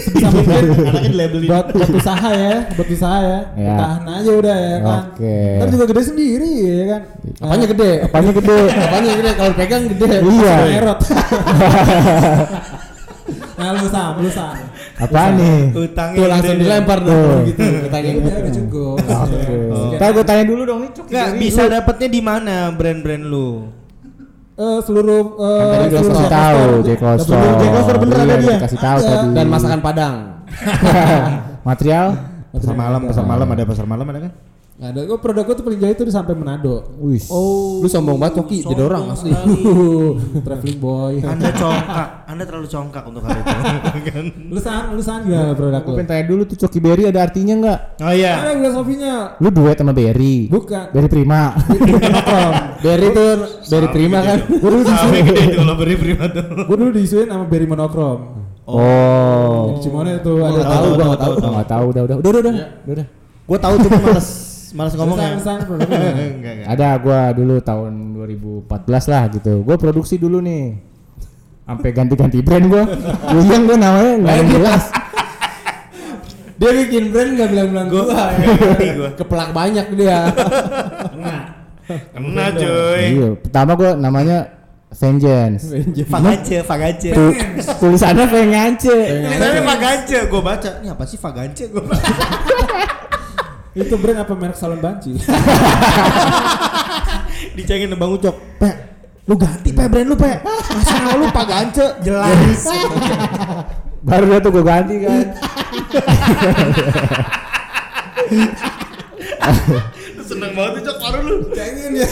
sebisa 0.07 0.27
mungkin 0.33 0.55
Anaknya 0.87 1.01
di 1.05 1.17
labelin. 1.17 1.47
buat, 1.47 1.65
buat 1.69 1.89
usaha 1.91 2.29
ya, 2.31 2.55
buat 2.71 2.89
usaha 2.89 3.17
ya, 3.19 3.39
Ya. 3.53 3.75
tahan 3.75 4.03
aja 4.09 4.31
udah 4.33 4.55
ya 4.57 4.75
kan. 4.79 5.01
Oke. 5.05 5.35
Ntar 5.57 5.67
juga 5.69 5.85
gede 5.85 6.01
sendiri 6.03 6.51
ya 6.63 6.85
kan. 6.87 7.01
Apanya 7.39 7.65
gede? 7.67 7.91
Apanya 8.01 8.31
gede? 8.33 8.57
Apanya 8.85 9.11
gede? 9.13 9.31
Kalau 9.33 9.51
pegang 9.53 9.83
gede. 9.87 10.07
Iya. 10.17 10.55
Erot. 10.79 10.99
nah 13.57 13.73
lu 13.73 13.87
sam, 13.87 14.13
lu 14.21 14.29
sam. 14.29 14.53
Apa 14.95 15.21
nih? 15.31 15.73
Utangnya 15.73 16.15
Tuh 16.15 16.27
langsung 16.27 16.55
gede. 16.55 16.63
dilempar 16.63 16.99
dong 17.01 17.39
gitu. 17.43 17.65
Utangnya 17.83 18.11
Ya 18.11 18.17
udah 18.17 18.33
udah 18.37 18.53
cukup. 18.55 18.97
Oke. 18.97 19.55
Ntar 19.93 20.09
gue 20.11 20.25
tanya 20.25 20.43
dulu 20.43 20.61
dong 20.63 20.79
nih. 20.79 20.91
Cok. 20.91 21.05
Enggak 21.07 21.29
bisa 21.35 21.61
dapetnya 21.67 22.07
di 22.07 22.21
mana 22.21 22.55
brand-brand 22.71 23.23
lu? 23.23 23.49
Eh, 24.57 24.79
seluruh 24.81 25.37
eh, 25.37 25.61
Kan 25.61 25.89
seluruh 25.93 26.17
kasih 26.17 26.25
Jack 26.25 26.33
tahu. 26.33 26.57
Jack. 26.81 26.99
Jack 27.61 27.73
Store 27.85 27.99
bener 28.01 28.17
ada 28.25 28.35
dia. 28.41 28.57
Kasih 28.57 28.79
tahu 28.81 28.97
Ada. 28.97 29.05
tadi. 29.05 29.27
Dan 29.37 29.45
masakan 29.53 29.79
Padang. 29.85 30.15
Material? 31.69 32.07
Pasar 32.49 32.73
malam, 32.73 33.01
pasar 33.05 33.25
malam 33.27 33.47
ada 33.53 33.63
pasar 33.69 33.85
malam 33.85 34.05
ada 34.09 34.19
kan? 34.25 34.33
Nggak 34.77 34.89
ada. 34.93 35.01
Gue 35.09 35.17
produk 35.17 35.41
gue 35.41 35.55
tuh 35.57 35.65
paling 35.65 35.79
jauh 35.81 35.89
itu 35.89 36.03
di 36.05 36.13
sampai 36.13 36.37
Manado. 36.37 36.75
Wih. 37.01 37.17
Oh, 37.33 37.81
Lu 37.81 37.89
sombong 37.89 38.21
banget 38.21 38.37
Coki, 38.37 38.61
jadi 38.61 38.85
orang 38.85 39.09
asli. 39.09 39.33
Traveling 40.45 40.77
boy. 40.77 41.17
Anda 41.17 41.49
congkak, 41.49 42.07
Anda 42.29 42.43
terlalu 42.45 42.67
congkak 42.69 43.03
untuk 43.09 43.25
hal 43.25 43.41
itu. 43.41 43.49
lu 44.53 44.59
san, 44.61 44.93
lu 44.93 45.01
san 45.01 45.25
gimana 45.25 45.57
produk 45.57 45.81
Gue 45.81 45.89
lu? 45.89 45.97
pengen 45.97 46.09
tanya 46.13 46.23
dulu 46.29 46.41
tuh 46.45 46.57
Coki 46.61 46.77
Berry 46.77 47.09
ada 47.09 47.25
artinya 47.25 47.53
nggak? 47.57 47.79
oh 48.05 48.13
iya. 48.13 48.33
Ada 48.37 48.51
gula 48.53 48.69
Sofinya. 48.69 49.13
Lu 49.41 49.49
duet 49.49 49.77
sama 49.81 49.93
Berry. 49.97 50.45
Bukan. 50.45 50.85
Berry 50.93 51.09
Prima. 51.09 51.41
Dari 52.77 53.07
tuh 53.17 53.29
dari 53.65 53.87
Prima 53.89 54.19
kan. 54.21 54.37
Gue 54.45 54.69
dulu 54.69 54.83
disuin. 54.85 55.23
gede 55.25 55.41
itu 55.41 55.55
kalau 55.57 55.73
beri 55.73 55.95
prima 55.97 56.25
tuh. 56.29 56.45
Gue 56.69 56.77
dulu 56.77 56.91
disuin 56.93 57.25
sama 57.25 57.45
Berry 57.49 57.65
Monokrom. 57.65 58.19
Oh. 58.69 59.73
Di 59.73 59.89
Cimone 59.89 60.21
tuh 60.21 60.37
ada 60.45 60.61
tahu, 60.61 60.87
gua 60.93 61.05
nggak 61.09 61.21
tahu, 61.23 61.33
tahu. 61.33 61.47
Oh, 61.47 61.51
nggak 61.57 61.69
tahu 61.71 61.85
udah 61.89 62.01
udah 62.05 62.15
udah 62.21 62.29
udah 62.29 62.41
udah. 62.45 62.53
Udah, 62.53 62.93
udah. 62.93 63.05
Gue 63.47 63.57
tahu 63.57 63.75
cuma 63.81 63.97
males 64.05 64.27
produknya. 65.65 65.97
Enggak, 66.37 66.53
enggak. 66.61 66.67
Ada 66.69 66.87
gua 67.01 67.19
dulu 67.33 67.55
tahun 67.57 67.93
2014 68.13 69.11
lah 69.11 69.23
gitu. 69.33 69.53
Gua 69.65 69.75
produksi 69.81 70.21
dulu 70.21 70.37
nih. 70.45 70.77
Sampai 71.65 71.89
ganti-ganti 71.91 72.39
brand 72.45 72.65
gua. 72.69 72.83
Uyang 73.35 73.63
gua 73.65 73.77
namanya 73.81 74.13
enggak 74.21 74.37
jelas. 74.53 74.83
Dia 76.61 76.71
bikin 76.73 77.03
brand 77.09 77.29
enggak 77.33 77.49
bilang-bilang 77.49 77.87
gua. 77.89 78.05
Kepelak 79.17 79.49
banyak 79.51 79.87
dia. 79.97 80.29
Kena 81.87 82.45
cuy. 82.53 83.01
Iya, 83.17 83.29
pertama 83.41 83.71
gua 83.73 83.97
namanya 83.97 84.57
Vengeance. 84.87 85.67
Fagance, 86.07 86.63
Fagance. 86.63 87.11
Tu- 87.11 87.35
tulisannya 87.83 88.25
Vengance. 88.31 88.87
Tulisannya 88.87 89.61
Fagance, 89.67 90.17
gue 90.31 90.41
baca. 90.41 90.69
Ini 90.79 90.87
apa 90.95 91.03
sih 91.03 91.19
Fagance? 91.19 91.67
Gue 91.67 91.83
Itu 93.77 93.95
brand 94.01 94.25
apa 94.25 94.33
merek 94.33 94.57
salon 94.57 94.81
banci? 94.81 95.13
dicengin 97.57 97.93
Bang 97.93 98.17
Ucok. 98.17 98.33
Pe, 98.57 98.69
lu 99.29 99.37
ganti 99.37 99.69
pe 99.69 99.85
brand 99.85 100.09
lu 100.09 100.17
pe. 100.17 100.41
Masa 100.45 100.93
nama 100.97 101.13
lu 101.13 101.29
Fagance? 101.29 101.85
Jelas. 102.01 102.65
Baru 104.07 104.25
dia 104.29 104.39
tuh 104.41 104.49
gua 104.49 104.65
ganti 104.65 104.95
kan. 105.05 105.25
Seneng 110.25 110.51
banget 110.57 110.73
Ucok 110.81 110.97
baru 110.97 111.19
lu. 111.21 111.35
Cengin 111.53 112.01
ya. 112.01 112.07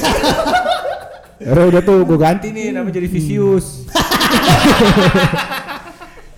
Akhirnya 1.35 1.65
udah 1.67 1.81
tuh 1.83 1.97
gue 2.07 2.17
ganti 2.17 2.47
nih 2.49 2.71
namanya 2.71 2.95
jadi 2.95 3.07
Vicious. 3.11 3.83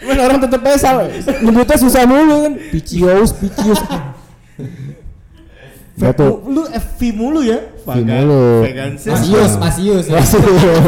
Cuman 0.01 0.19
orang 0.19 0.39
tetep 0.41 0.61
aja 0.65 0.77
salah. 0.81 1.05
Nyebutnya 1.43 1.77
susah 1.77 2.03
mulu 2.09 2.49
kan. 2.49 2.53
Vicious, 2.73 3.29
Vicious. 3.37 3.81
Udah 5.97 6.13
tuh. 6.13 6.45
Lu 6.45 6.61
FV 6.69 6.99
mulu 7.17 7.41
ya? 7.41 7.73
V 7.81 7.89
mulu. 8.05 8.61
Mas 9.09 9.23
Ius, 9.25 9.53
Mas 9.57 9.77
Ius. 9.81 10.05
ya. 10.13 10.21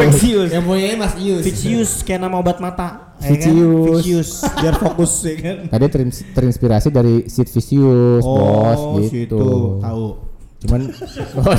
Vicious. 0.06 0.50
Yang 0.54 0.64
punya 0.70 0.94
Mas 1.02 1.14
Ius. 1.18 1.42
Vicious 1.42 1.92
kayak 2.06 2.30
nama 2.30 2.38
obat 2.38 2.62
mata. 2.62 3.18
ya 3.18 3.34
kan? 3.34 3.50
Vicious. 3.50 4.06
Vicious. 4.06 4.30
Biar 4.62 4.76
fokus 4.78 5.12
ya 5.26 5.34
kan. 5.42 5.58
Tadi 5.74 5.86
terins- 5.90 6.26
terinspirasi 6.30 6.94
dari 6.94 7.26
Sid 7.26 7.50
Vicious, 7.50 8.22
bos 8.22 9.10
gitu. 9.10 9.10
situ. 9.10 9.44
Tahu. 9.82 10.06
Cuman 10.60 10.82
oh, 11.40 11.56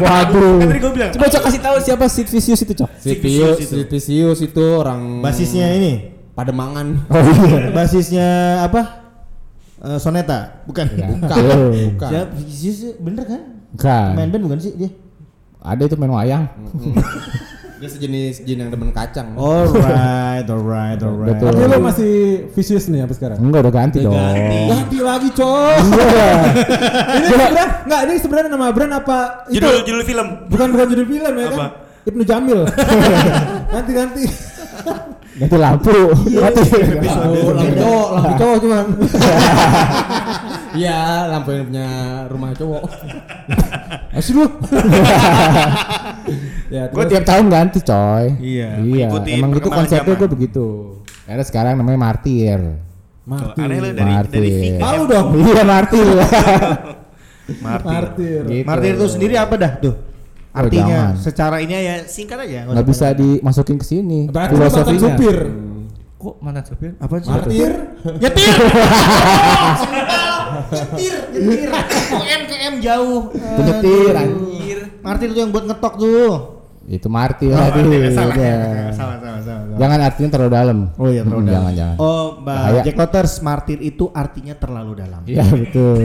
Waduh. 0.00 0.58
Tadi 0.64 0.78
gua 0.80 0.92
bilang. 0.96 1.10
Coba 1.12 1.26
Cok 1.28 1.42
kasih 1.52 1.60
tahu 1.60 1.76
siapa 1.84 2.04
Sid 2.08 2.28
Vicious 2.32 2.60
itu, 2.64 2.72
Cok. 2.72 2.90
Si 2.96 3.08
Vicius, 3.12 3.56
si 3.60 3.76
Vicius 3.84 4.38
itu 4.40 4.64
orang 4.72 5.20
Basisnya 5.20 5.68
ini. 5.76 6.16
Pademangan. 6.32 7.10
Oh 7.12 7.18
iya. 7.44 7.74
Basisnya 7.76 8.28
apa? 8.64 8.97
Eh, 9.78 9.98
Soneta, 10.02 10.66
bukan? 10.66 10.90
Bukan. 10.90 11.38
Bukan. 11.94 12.10
Siapa? 12.10 12.34
Vicious 12.34 12.98
bener 12.98 13.22
kan? 13.22 13.42
Bukan. 13.70 14.10
Main 14.18 14.28
band 14.34 14.42
bukan 14.50 14.58
sih 14.58 14.74
dia? 14.74 14.90
Ada 15.62 15.86
itu 15.86 15.94
main 15.94 16.10
wayang. 16.10 16.50
Dia 17.78 17.86
sejenis 17.86 18.42
jin 18.42 18.58
yang 18.58 18.74
demen 18.74 18.90
kacang. 18.90 19.38
Alright, 19.38 20.42
alright, 20.50 20.98
alright. 20.98 21.30
Betul. 21.30 21.54
Tapi 21.54 21.70
lo 21.70 21.78
masih 21.78 22.12
vicious 22.50 22.90
nih 22.90 23.06
sampai 23.06 23.16
sekarang. 23.22 23.38
Enggak 23.38 23.60
udah 23.70 23.74
ganti 23.78 23.98
dong. 24.02 24.18
Ganti 24.66 24.98
lagi, 24.98 25.28
coy. 25.30 25.76
Iya. 25.94 26.30
ini 27.22 27.26
sebenarnya 27.30 27.66
enggak 27.86 28.00
ini 28.02 28.14
sebenarnya 28.18 28.50
nama 28.50 28.66
brand 28.74 28.92
apa? 28.98 29.18
Itu 29.46 29.62
Judul 29.62 29.86
judul 29.86 30.02
film. 30.02 30.26
bukan 30.50 30.66
bukan 30.74 30.86
judul 30.90 31.06
film 31.06 31.32
ya 31.38 31.46
kan? 31.46 31.54
Apa? 31.54 31.66
Ibnu 32.02 32.22
Jamil. 32.26 32.60
ganti 33.98 34.24
ganti. 35.38 35.56
Lampu. 35.56 35.98
Ganti. 36.26 36.62
Lampu, 37.06 37.40
lampu 37.54 37.74
cowok, 37.78 38.08
lampu 38.12 38.32
cowok 38.36 38.56
cuman. 38.62 38.84
Iya, 40.76 41.00
lampu 41.32 41.48
yang 41.56 41.64
punya 41.72 41.88
rumah 42.28 42.50
cowok. 42.52 42.82
Asli 44.12 44.32
lu. 44.36 44.46
Ya, 46.68 46.92
Gue 46.92 47.04
tiap 47.08 47.24
tahun 47.24 47.48
ganti 47.48 47.80
coy. 47.80 48.36
Iya. 48.36 48.76
Iya. 48.84 49.06
Emang 49.32 49.56
gitu 49.56 49.72
konsepnya 49.72 50.14
gue 50.14 50.28
begitu. 50.28 50.66
Karena 51.24 51.44
sekarang 51.44 51.80
namanya 51.80 51.96
martir. 51.96 52.60
mati. 53.24 53.60
Aneh 53.60 53.76
lu 53.80 53.88
dari 53.92 54.12
Martir. 54.12 54.40
dari 54.40 54.50
Vika. 54.52 54.80
Tahu 54.84 55.02
dong. 55.08 55.26
Iya 55.36 55.62
martir. 55.64 56.06
Martir. 57.64 57.88
Martir. 57.88 58.40
Gitu. 58.44 58.64
Martir 58.68 58.90
itu 58.96 59.06
sendiri 59.08 59.34
apa 59.40 59.54
dah 59.56 59.72
tuh? 59.80 59.94
Oh, 60.48 60.64
Artinya 60.64 61.12
secara 61.14 61.60
ini 61.60 61.76
ya 61.76 61.96
singkat 62.08 62.40
aja. 62.40 62.64
Nggak 62.66 62.86
bisa 62.88 63.06
dimasukin 63.12 63.76
ke 63.76 63.84
sini. 63.84 64.26
Filosofinya. 64.26 65.12
supir. 65.12 65.36
Kok 66.18 66.34
mana 66.42 66.60
supir? 66.66 66.98
Apa 66.98 67.14
sih? 67.22 67.30
Martir. 67.30 67.72
Nyetir. 68.22 68.54
nyetir, 70.98 71.14
nyetir. 71.30 71.68
KM 72.10 72.42
KM 72.48 72.74
jauh. 72.82 73.20
Itu 73.30 73.60
nyetir, 73.62 74.12
Anjir. 74.16 74.78
Martir 74.98 75.28
tuh 75.30 75.38
yang 75.38 75.50
buat 75.54 75.64
ngetok 75.68 75.94
tuh. 75.94 76.32
Itu 76.88 77.08
martir. 77.12 77.52
Aduh. 77.52 77.84
udah. 77.84 78.10
Salah, 78.16 79.16
salah, 79.20 79.40
salah. 79.44 79.76
Jangan 79.76 79.98
artinya 80.00 80.28
terlalu 80.32 80.50
dalam. 80.50 80.78
Oh 80.96 81.08
iya, 81.12 81.20
terlalu 81.22 81.38
Hmm, 81.38 81.46
dalam. 81.46 81.54
Jangan 81.60 81.72
jangan. 81.76 81.96
Oh, 82.00 82.26
Mbak 82.40 82.56
Bahaya. 82.56 82.80
Jack 82.82 82.96
Lotters, 82.96 83.32
martir 83.44 83.78
itu 83.84 84.04
artinya 84.10 84.54
terlalu 84.56 84.92
dalam. 84.96 85.20
Iya 85.28 85.44
betul. 85.52 86.00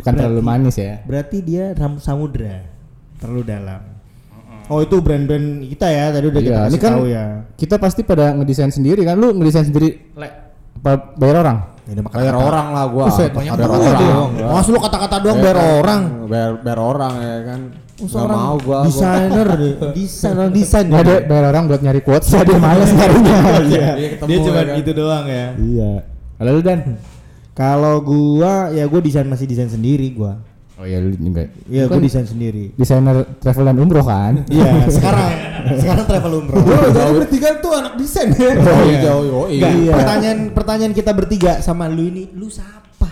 Bukan 0.00 0.12
terlalu 0.16 0.40
manis 0.42 0.76
ya. 0.80 1.04
Berarti 1.04 1.38
dia 1.44 1.76
ram 1.76 2.00
samudra. 2.00 2.75
Terlalu 3.16 3.42
dalam. 3.44 3.80
Oh, 4.66 4.82
itu 4.82 4.98
brand-brand 4.98 5.62
kita 5.64 5.86
ya, 5.86 6.10
tadi 6.10 6.26
udah 6.26 6.42
kita 6.42 6.50
Iya, 6.50 6.58
ini 6.58 6.68
kasih 6.68 6.80
kan 6.82 6.92
tahu 6.92 7.06
ya. 7.06 7.24
kita 7.54 7.74
pasti 7.78 8.00
pada 8.02 8.34
ngedesain 8.34 8.68
sendiri 8.68 9.02
kan. 9.02 9.14
Lu 9.14 9.30
ngedesain 9.30 9.62
sendiri 9.64 10.10
le, 10.12 10.26
apa 10.76 11.14
bayar 11.14 11.36
orang? 11.40 11.58
Ya 11.86 11.92
udah 11.94 12.04
Bayar 12.10 12.34
orang 12.34 12.66
lah 12.74 12.84
gua. 12.90 13.04
Buset, 13.06 13.30
banyak 13.30 13.52
bayar 13.54 13.70
banget 13.70 13.92
orang. 13.94 14.10
dong. 14.10 14.30
Mas 14.50 14.66
lu 14.66 14.78
kata-kata 14.80 15.16
doang 15.22 15.38
bayar 15.38 15.58
orang. 15.78 16.00
Bayar 16.26 16.50
bayar 16.58 16.78
orang 16.82 17.14
ya 17.16 17.36
kan. 17.46 17.60
Enggak 17.96 18.26
mau 18.26 18.56
gua. 18.58 18.78
Desainer 18.82 19.48
deh. 19.54 19.72
Desain 19.94 20.34
orang 20.34 20.50
desain. 20.50 20.86
Ada 20.90 21.14
bayar 21.22 21.44
orang 21.46 21.62
buat 21.64 21.80
nyari 21.80 22.00
quotes 22.02 22.26
dia 22.26 22.58
malas 22.66 22.90
nyarinya. 22.90 23.38
Iya. 23.62 23.88
Iya, 23.94 24.08
Dia 24.18 24.36
cuma 24.42 24.50
ya 24.52 24.64
kan. 24.66 24.76
gitu 24.76 24.90
doang 24.92 25.24
ya. 25.24 25.46
Iya. 25.54 25.90
Kalau 26.36 26.50
lu 26.50 26.60
Dan? 26.60 26.80
Kalau 27.54 27.94
gua 28.02 28.68
ya 28.68 28.82
gua 28.84 28.98
desain 28.98 29.24
masih 29.24 29.46
desain 29.46 29.70
sendiri 29.70 30.10
gua. 30.10 30.42
Oh 30.76 30.84
iya 30.84 31.00
lu 31.00 31.08
juga. 31.10 31.48
Iya, 31.66 31.88
Lu 31.88 31.90
kan 31.90 32.04
desain 32.04 32.28
sendiri. 32.28 32.76
desainer 32.76 33.24
travel 33.40 33.64
dan 33.64 33.76
umroh 33.76 34.04
kan? 34.04 34.44
Iya, 34.46 34.84
sekarang 34.86 35.30
sekarang 35.74 36.04
travel 36.04 36.32
umroh. 36.36 36.60
Bro, 36.60 36.78
jadi 36.92 37.12
bertiga 37.16 37.48
tuh 37.58 37.72
anak 37.72 37.96
desain 37.96 38.28
ya. 38.30 38.52
Oh 38.52 38.84
Iya. 38.84 38.92
iya, 38.92 39.12
oh 39.32 39.46
Enggak, 39.48 39.72
iya. 39.74 39.92
pertanyaan 39.96 40.38
pertanyaan 40.52 40.92
kita 40.92 41.10
bertiga 41.10 41.52
sama 41.58 41.88
lu 41.88 42.04
ini, 42.04 42.28
lu 42.32 42.52
siapa? 42.52 43.08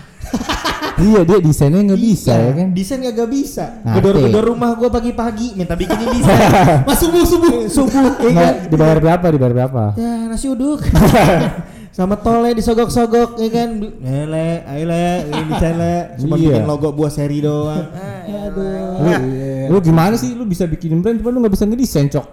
iya 0.95 1.21
dia 1.21 1.37
desainnya 1.39 1.81
nggak 1.83 1.99
bisa 1.99 2.33
ya 2.33 2.51
kan? 2.53 2.67
Desain 2.71 2.99
gak 3.01 3.29
bisa. 3.29 3.65
Ngerti. 3.81 3.95
Gedor-gedor 3.97 4.43
rumah 4.45 4.69
gua 4.75 4.89
pagi-pagi 4.89 5.47
minta 5.55 5.73
bikinin 5.73 6.07
desain. 6.13 6.39
Mas 6.87 6.97
subuh 7.01 7.23
subuh 7.25 7.65
subuh. 7.65 7.89
ya 7.89 8.29
kan? 8.29 8.29
Nggak, 8.31 8.53
dibayar 8.69 8.97
berapa? 9.01 9.25
Dibayar 9.27 9.53
berapa? 9.57 9.83
Ya 9.97 10.29
nasi 10.29 10.47
uduk. 10.47 10.85
sama 11.95 12.19
tole 12.19 12.51
disogok-sogok 12.51 13.39
ya 13.39 13.49
kan. 13.55 13.69
Ele, 14.03 14.47
aile, 14.67 15.31
ini 15.31 15.41
desain 15.47 15.75
le. 15.79 15.95
Cuma 16.19 16.35
Iya. 16.35 16.59
bikin 16.59 16.63
logo 16.67 16.91
buah 16.91 17.07
seri 17.07 17.39
doang. 17.39 17.87
Ah, 18.25 18.51
aduh. 18.51 19.69
Lu, 19.69 19.71
lu 19.71 19.77
gimana 19.79 20.17
sih? 20.17 20.33
Lu 20.33 20.43
bisa 20.43 20.65
bikinin 20.67 20.99
brand 20.99 21.15
cuma 21.15 21.29
lu 21.31 21.39
nggak 21.39 21.53
bisa 21.55 21.63
ngedesain 21.63 22.09
cok? 22.09 22.25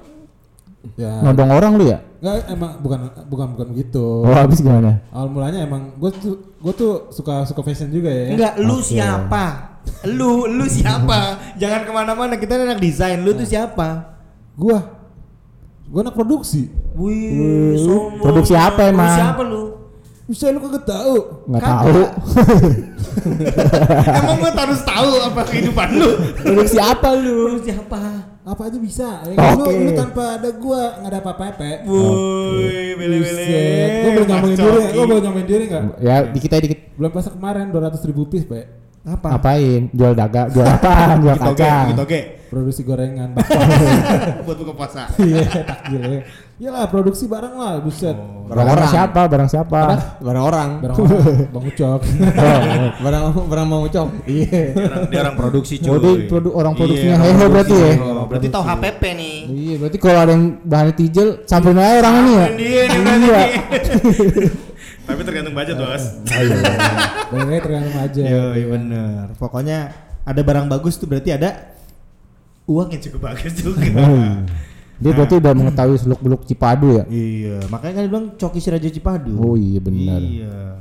Ya. 0.98 1.22
Nodong 1.22 1.52
orang 1.52 1.78
lu 1.78 1.84
ya? 1.86 2.02
Enggak 2.18 2.34
emang 2.50 2.72
bukan 2.82 2.98
bukan 3.30 3.46
bukan 3.54 3.66
begitu. 3.70 4.02
Oh 4.26 4.34
habis 4.34 4.58
gimana? 4.58 4.98
Awal 5.14 5.28
mulanya 5.30 5.62
emang 5.62 5.94
gue 5.94 6.10
tuh 6.10 6.34
gue 6.58 6.72
tuh 6.74 6.92
suka 7.14 7.46
suka 7.46 7.60
fashion 7.62 7.92
juga 7.92 8.10
ya. 8.10 8.34
Enggak, 8.34 8.54
lu 8.58 8.82
siapa? 8.82 9.44
Lu, 10.10 10.46
lu 10.46 10.66
siapa? 10.66 11.38
Jangan 11.58 11.86
ke 11.86 11.90
mana-mana, 11.90 12.34
kita 12.38 12.58
anak 12.58 12.82
desain. 12.82 13.18
Lu 13.22 13.34
tuh 13.34 13.46
siapa? 13.46 14.18
Gua 14.54 15.01
gua 15.92 16.00
anak 16.02 16.16
produksi. 16.16 16.72
Wih, 16.96 17.76
sombong. 17.78 18.18
produksi 18.18 18.56
apa 18.56 18.88
emang? 18.88 19.12
siapa 19.12 19.42
lu? 19.44 19.62
Bisa 20.24 20.48
lu 20.48 20.64
kagak 20.64 20.88
tahu. 20.88 21.16
Nggak 21.44 21.60
Kagak. 21.60 21.80
tahu. 21.84 22.02
Emang 24.16 24.36
gue 24.40 24.50
harus 24.54 24.80
tahu 24.80 25.08
apa 25.20 25.40
kehidupan 25.44 25.88
lu? 25.92 26.10
Produksi 26.40 26.78
apa 26.80 27.12
lu? 27.12 27.52
Lu 27.52 27.58
siapa? 27.60 28.00
Apa 28.42 28.62
aja 28.66 28.78
bisa. 28.80 29.20
Ya, 29.28 29.36
kan? 29.36 29.60
lu, 29.60 29.64
Oke. 29.68 29.76
lu 29.76 29.90
tanpa 29.92 30.40
ada 30.40 30.50
gua 30.56 30.80
nggak 30.98 31.10
ada 31.12 31.18
apa-apa. 31.20 31.52
Woi, 31.84 32.96
Buset. 32.96 33.90
Gua 33.92 34.10
boleh 34.10 34.26
ngomongin 34.26 34.56
diri, 34.56 34.80
gua 34.90 35.04
boleh 35.04 35.22
ngomongin 35.22 35.46
diri 35.46 35.64
enggak? 35.68 35.82
Ya 36.00 36.16
dikit 36.24 36.50
aja 36.50 36.62
dikit. 36.64 36.80
Bulan 36.96 37.10
puasa 37.12 37.28
kemarin 37.30 37.64
200 37.68 38.08
ribu 38.08 38.22
piece, 38.26 38.46
Pak. 38.48 38.64
Apa? 39.04 39.28
Ngapain? 39.36 39.82
Jual 39.92 40.12
dagang, 40.16 40.48
jual 40.48 40.66
apa? 40.80 40.92
Jual 41.20 41.36
kacang. 41.36 41.86
Gitu 41.92 42.02
oke. 42.02 42.20
Produksi 42.52 42.84
gorengan. 42.84 43.32
Buat 44.44 44.56
buka 44.60 44.72
puasa. 44.76 45.08
Iya, 45.16 45.64
takjil 45.64 46.04
ya. 46.04 46.20
Iyalah 46.60 46.84
produksi 46.92 47.24
barang 47.24 47.56
lah, 47.56 47.80
buset. 47.80 48.12
Barang 48.12 48.68
orang 48.76 48.88
siapa? 48.92 49.24
Barang 49.24 49.48
siapa? 49.48 49.80
Barang 50.20 50.44
orang. 50.44 50.70
Barang 50.84 50.96
orang, 51.00 51.48
Bang 51.48 51.64
Ucok. 51.64 52.00
Barang 53.08 53.22
barang 53.48 53.66
mau 53.72 53.88
cok. 53.88 54.28
Iya. 54.28 54.76
Dia 55.08 55.18
orang, 55.24 55.34
produksi 55.40 55.80
cuy. 55.80 55.88
Oh, 55.88 55.96
dia 55.96 56.28
produ- 56.28 56.52
orang 56.52 56.76
produksinya 56.76 57.16
Iya, 57.16 57.24
hehe 57.24 57.32
orang 57.40 57.52
berarti 57.56 57.72
ya? 57.72 57.92
Oh, 57.96 58.24
berarti 58.28 58.46
tahu 58.52 58.64
HPP 58.68 59.02
nih. 59.16 59.36
Iya, 59.48 59.74
berarti 59.80 59.96
kalau 59.96 60.18
ada 60.20 60.32
yang 60.36 60.44
bahan 60.60 60.86
tijel, 60.92 61.28
samperin 61.48 61.80
aja 61.80 61.94
orang 62.04 62.14
ini 62.20 62.32
ya. 62.36 62.46
Iya. 62.52 63.42
Tapi 65.08 65.20
tergantung 65.24 65.56
budget 65.56 65.76
bos. 65.80 66.04
Barangnya 67.32 67.60
tergantung 67.64 67.96
aja. 67.96 68.22
Iya, 68.28 68.44
iya 68.60 68.66
bener. 68.68 69.24
Pokoknya 69.40 69.78
ada 70.28 70.40
barang 70.44 70.68
bagus 70.68 71.00
tuh 71.00 71.08
berarti 71.08 71.32
ada 71.32 71.71
Uang 72.66 72.88
yang 72.94 73.02
cukup 73.02 73.20
bagus 73.30 73.52
juga. 73.58 73.82
Dia 75.02 75.10
berarti 75.18 75.34
udah 75.34 75.50
mengetahui 75.50 75.98
seluk 75.98 76.20
beluk 76.22 76.42
Cipadu 76.46 77.02
ya. 77.02 77.04
Iya, 77.10 77.66
makanya 77.66 77.92
kan 77.98 78.02
dia 78.06 78.10
bilang 78.14 78.26
coki 78.38 78.62
si 78.62 78.70
Raja 78.70 78.86
Cipadu. 78.86 79.34
Oh 79.34 79.58
iya 79.58 79.82
benar. 79.82 80.22
Iya. 80.22 80.78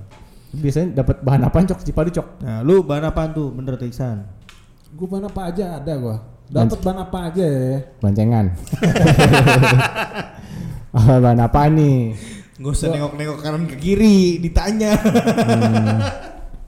Biasanya 0.54 1.02
dapat 1.02 1.26
bahan 1.26 1.42
apa 1.50 1.58
cok 1.66 1.82
Cipadu 1.82 2.14
cok? 2.14 2.28
Nah, 2.46 2.62
lu 2.62 2.86
bahan 2.86 3.10
apaan 3.10 3.34
tuh? 3.34 3.50
Bener 3.50 3.82
Tiksan. 3.82 4.22
Gue 4.94 5.10
ban 5.10 5.26
apa 5.26 5.50
aja 5.50 5.82
ada 5.82 5.94
gua. 5.98 6.22
Dapat 6.54 6.80
ban 6.86 6.98
apa 7.02 7.18
aja 7.34 7.46
ya. 7.50 7.78
Bancengan. 7.98 8.46
Ah, 10.92 11.24
bahan 11.24 11.40
apa 11.40 11.72
nih? 11.72 12.20
Gak 12.60 12.68
usah 12.68 12.92
nengok-nengok 12.92 13.40
kanan 13.40 13.64
ke 13.64 13.80
kiri, 13.80 14.44
ditanya. 14.44 14.92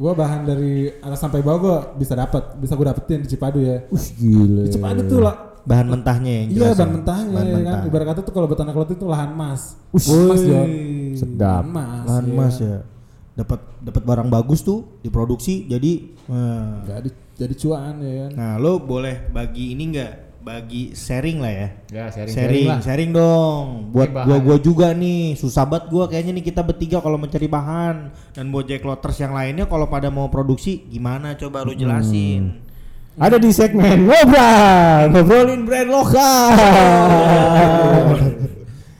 Gua 0.03 0.11
bahan 0.11 0.43
dari 0.43 0.91
atas 0.99 1.15
sampai 1.23 1.39
bawah 1.39 1.59
gua 1.63 1.77
bisa 1.95 2.11
dapat, 2.11 2.59
bisa 2.59 2.75
gua 2.75 2.91
dapetin 2.91 3.23
di 3.23 3.29
Cipadu 3.31 3.63
ya. 3.63 3.87
Us 3.87 4.11
gila. 4.11 4.67
Di 4.67 4.75
Cipadu 4.75 5.07
tuh 5.07 5.23
lah. 5.23 5.55
bahan 5.63 5.87
mentahnya 5.87 6.43
yang 6.43 6.47
Iya 6.51 6.59
bahan 6.75 6.75
ya. 6.75 6.91
mentahnya 6.91 7.31
Bahan 7.31 7.47
ya 7.47 7.53
kan. 7.55 7.63
mentah. 7.63 7.87
Ibarat 7.87 8.05
kata 8.11 8.19
tuh 8.27 8.33
kalau 8.35 8.47
beternak 8.51 8.75
lot 8.75 8.91
itu 8.91 9.05
lahan 9.07 9.31
emas. 9.31 9.79
Ush. 9.95 10.11
Emas 10.11 10.41
Jon. 10.43 10.69
Sedap. 11.15 11.63
Emas. 11.63 12.03
Lahan 12.03 12.25
iya. 12.27 12.33
emas 12.35 12.55
ya. 12.59 12.77
Dapat 13.33 13.59
dapat 13.79 14.03
barang 14.03 14.27
bagus 14.27 14.59
tuh 14.59 14.99
diproduksi 14.99 15.71
jadi 15.71 15.91
nah, 16.27 16.83
Jadi 16.83 17.09
jadi 17.39 17.53
cuan 17.55 17.95
ya 18.03 18.13
kan. 18.27 18.31
Nah, 18.35 18.53
lo 18.59 18.83
boleh 18.83 19.31
bagi 19.31 19.71
ini 19.71 19.83
enggak? 19.87 20.13
Bagi 20.43 20.91
sharing 20.91 21.39
lah 21.39 21.53
ya. 21.55 21.67
Ya, 21.87 22.05
sharing, 22.11 22.35
sharing, 22.35 22.67
lah. 22.67 22.79
sharing 22.83 23.11
dong. 23.15 23.95
Buat 23.95 24.11
bahan. 24.11 24.27
gua-gua 24.27 24.57
juga 24.59 24.91
nih, 24.91 25.39
susah 25.39 25.63
banget 25.63 25.87
gua 25.87 26.11
kayaknya 26.11 26.35
nih 26.35 26.45
kita 26.51 26.59
bertiga 26.59 26.99
kalau 26.99 27.15
mencari 27.15 27.47
bahan 27.47 28.11
dan 28.35 28.51
buat 28.51 28.67
Jack 28.67 28.83
Lotters 28.83 29.23
yang 29.23 29.31
lainnya 29.31 29.63
kalau 29.71 29.87
pada 29.87 30.11
mau 30.11 30.27
produksi 30.27 30.83
gimana 30.91 31.39
coba 31.39 31.63
lu 31.63 31.71
jelasin. 31.71 32.59
Ada 33.15 33.39
di 33.39 33.55
segmen 33.55 34.03
ngobrol, 34.03 35.15
ngobrolin 35.15 35.63
brand 35.63 35.89
lokal. 35.89 36.49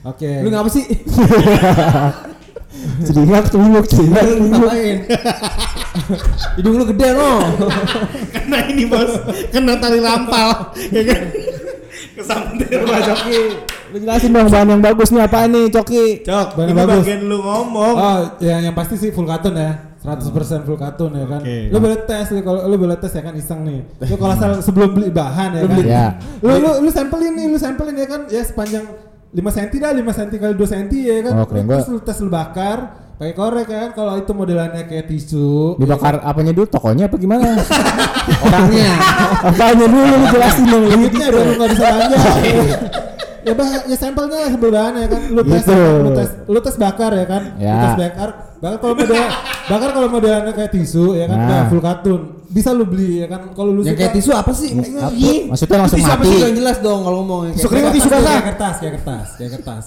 Oke. 0.04 0.32
Lu 0.40 0.48
ngapa 0.48 0.70
sih? 0.72 0.84
Celingak, 3.04 3.44
celingak, 3.48 3.84
celinguk. 3.88 4.24
Ngapain? 4.50 4.96
Hidung 6.58 6.74
lu 6.78 6.84
gede 6.90 7.08
lo. 7.14 7.32
Karena 8.34 8.58
ini 8.68 8.84
bos, 8.86 9.10
kena 9.50 9.74
tali 9.78 9.98
rampal, 10.02 10.74
ya 10.90 11.02
kan? 11.06 11.22
Kesampean 12.14 12.70
Coba 12.86 12.98
Coki, 13.02 13.40
lu 13.90 13.96
jelasin 13.98 14.30
dong 14.30 14.46
bahan 14.46 14.70
yang 14.70 14.82
bagus 14.82 15.10
nih 15.10 15.22
apa 15.26 15.50
nih 15.50 15.66
Coki? 15.66 16.22
Cok, 16.22 16.48
Bahan 16.54 16.66
ini 16.70 16.74
bagus. 16.78 17.02
bagian 17.02 17.20
lu 17.26 17.38
ngomong. 17.42 17.94
Oh, 17.98 18.18
yang 18.38 18.60
yang 18.62 18.74
pasti 18.74 18.94
sih 18.94 19.10
full 19.10 19.26
carton 19.26 19.54
ya. 19.58 19.98
100% 20.04 20.62
full 20.68 20.78
carton 20.78 21.10
ya 21.10 21.26
kan. 21.26 21.40
Oke. 21.42 21.72
Lu 21.74 21.78
boleh 21.80 21.98
tes 22.06 22.28
nih 22.30 22.42
kalau 22.44 22.60
lu 22.70 22.76
boleh 22.78 22.94
tes 23.00 23.10
ya 23.10 23.22
kan 23.24 23.34
iseng 23.34 23.66
nih. 23.66 23.82
Lu 24.04 24.14
kalau 24.14 24.34
sebelum 24.62 24.94
beli 24.94 25.10
bahan 25.10 25.58
ya 25.58 25.60
kan. 25.66 25.78
Ya. 25.82 26.06
Lu 26.38 26.54
lu 26.54 26.70
lu 26.86 26.90
sampelin 26.94 27.34
nih, 27.34 27.46
lu 27.50 27.58
sampelin 27.58 27.96
ya 27.98 28.06
kan 28.06 28.20
ya 28.30 28.42
sepanjang 28.46 28.84
5 29.34 29.42
cm 29.42 29.68
dah, 29.82 29.90
5 29.90 30.06
cm 30.14 30.28
kali 30.38 30.54
2 30.54 30.62
cm 30.62 30.86
ya 30.94 31.16
kan. 31.26 31.32
Oh, 31.34 31.46
keren 31.50 31.66
Terus 31.66 31.88
lu 31.90 31.98
tes 32.00 32.18
lu 32.22 32.30
bakar 32.30 32.78
pakai 33.18 33.34
korek 33.34 33.66
ya 33.66 33.78
kan. 33.86 33.90
Kalau 33.92 34.12
itu 34.14 34.30
modelannya 34.30 34.86
kayak 34.86 35.10
tisu. 35.10 35.74
Dibakar 35.74 36.22
apanya 36.22 36.54
dulu 36.54 36.66
tokonya 36.70 37.10
apa 37.10 37.16
gimana? 37.18 37.58
Orangnya. 38.46 38.90
Apanya 39.42 39.86
dulu 39.90 39.98
lu 40.06 40.26
jelasin 40.30 40.64
dong. 40.70 40.84
dong 40.86 41.44
lu 41.50 41.52
nggak 41.58 41.70
bisa 41.74 41.82
belanja. 41.82 42.18
ya 43.44 43.52
bah, 43.52 43.66
ya 43.84 43.96
sampelnya 43.98 44.38
lah 44.46 44.50
sebelahan 44.54 44.92
ya 45.02 45.08
kan. 45.10 45.22
Lu 45.34 45.40
tes, 45.42 45.62
Gitu. 45.66 45.76
lu 45.76 46.10
tes, 46.14 46.28
lu 46.46 46.58
tes 46.62 46.76
bakar 46.78 47.10
ya 47.12 47.26
kan. 47.26 47.42
Lu 47.58 47.60
Ya. 47.60 47.76
tes 47.82 47.94
bakar, 48.00 48.28
bakar 48.62 48.78
kalau 48.80 48.94
model, 48.96 49.24
bakar 49.66 49.88
kalau 49.92 50.08
modelannya 50.08 50.52
kayak 50.54 50.70
tisu 50.72 51.18
ya 51.18 51.26
kan, 51.26 51.36
Nah. 51.42 51.46
udah 51.50 51.60
full 51.68 51.82
kartun. 51.82 52.20
Bisa 52.46 52.70
lu 52.70 52.84
beli 52.84 53.20
ya 53.20 53.26
kan. 53.26 53.50
Kalau 53.50 53.70
lu 53.70 53.80
Yang 53.80 53.96
kayak 53.96 54.12
tisu 54.14 54.30
apa 54.30 54.52
sih? 54.52 54.70
Maksudnya 54.74 55.76
langsung 55.78 55.98
Tisu 55.98 56.08
apa 56.08 56.18
mati. 56.18 56.28
sih 56.28 56.38
yang 56.40 56.54
jelas 56.54 56.76
dong 56.78 57.00
kalau 57.00 57.16
ngomong. 57.20 57.40
Tisu 57.50 57.64
kayak- 57.64 57.70
kering, 57.70 57.86
tisu 57.94 58.08
Kayak 58.08 58.22
basah. 58.22 58.42
kertas, 58.44 58.74
kayak 58.78 58.92
kertas, 58.94 59.26
kayak 59.34 59.52
kertas. 59.54 59.86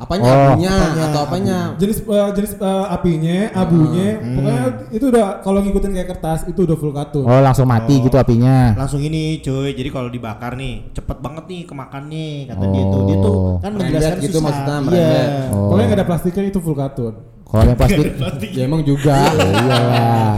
Apanya? 0.00 0.24
Oh. 0.24 0.56
Abunya 0.56 0.72
atau 1.04 1.20
apanya? 1.22 1.58
Jenis 1.76 2.00
eh, 2.00 2.28
jenis 2.32 2.52
eh, 2.56 2.84
apinya, 2.88 3.36
abunya, 3.52 4.06
pokoknya 4.16 4.62
itu 4.90 5.04
udah 5.06 5.24
kalau 5.38 5.60
ngikutin 5.60 5.92
kayak 5.92 6.08
kertas 6.08 6.48
itu 6.48 6.56
udah 6.58 6.72
full 6.72 6.88
kartun. 6.90 7.20
Oh 7.22 7.36
langsung 7.38 7.68
mati 7.68 8.00
gitu 8.00 8.16
apinya. 8.16 8.72
Langsung 8.74 8.96
ini 8.98 9.44
cuy, 9.44 9.76
jadi 9.76 9.92
kalau 9.92 10.08
dibakar 10.08 10.56
nih 10.56 10.88
cepet 10.90 11.20
banget 11.20 11.44
nih 11.46 11.62
kemakannya 11.68 12.28
kata 12.48 12.64
Oh. 12.64 12.72
dia 12.72 12.84
tuh. 12.86 13.02
Dia 13.04 13.16
tuh 13.18 13.34
kan 13.58 13.70
Branded 13.70 13.76
menjelaskan 13.92 14.16
gitu 14.18 14.32
susah. 14.32 14.42
maksudnya, 14.42 14.72
Iya. 14.72 14.80
branded. 14.80 15.28
Oh. 15.28 15.60
Pokoknya 15.68 15.84
nggak 15.84 15.98
ada 16.00 16.06
plastiknya 16.08 16.42
itu 16.48 16.58
full 16.58 16.72
kartun. 16.74 17.14
Kalau 17.50 17.66
yang 17.66 17.78
plastik, 17.78 18.06
Ya 18.54 18.62
emang 18.62 18.86
juga. 18.86 19.26
iya 19.26 19.50
lah. 19.58 20.34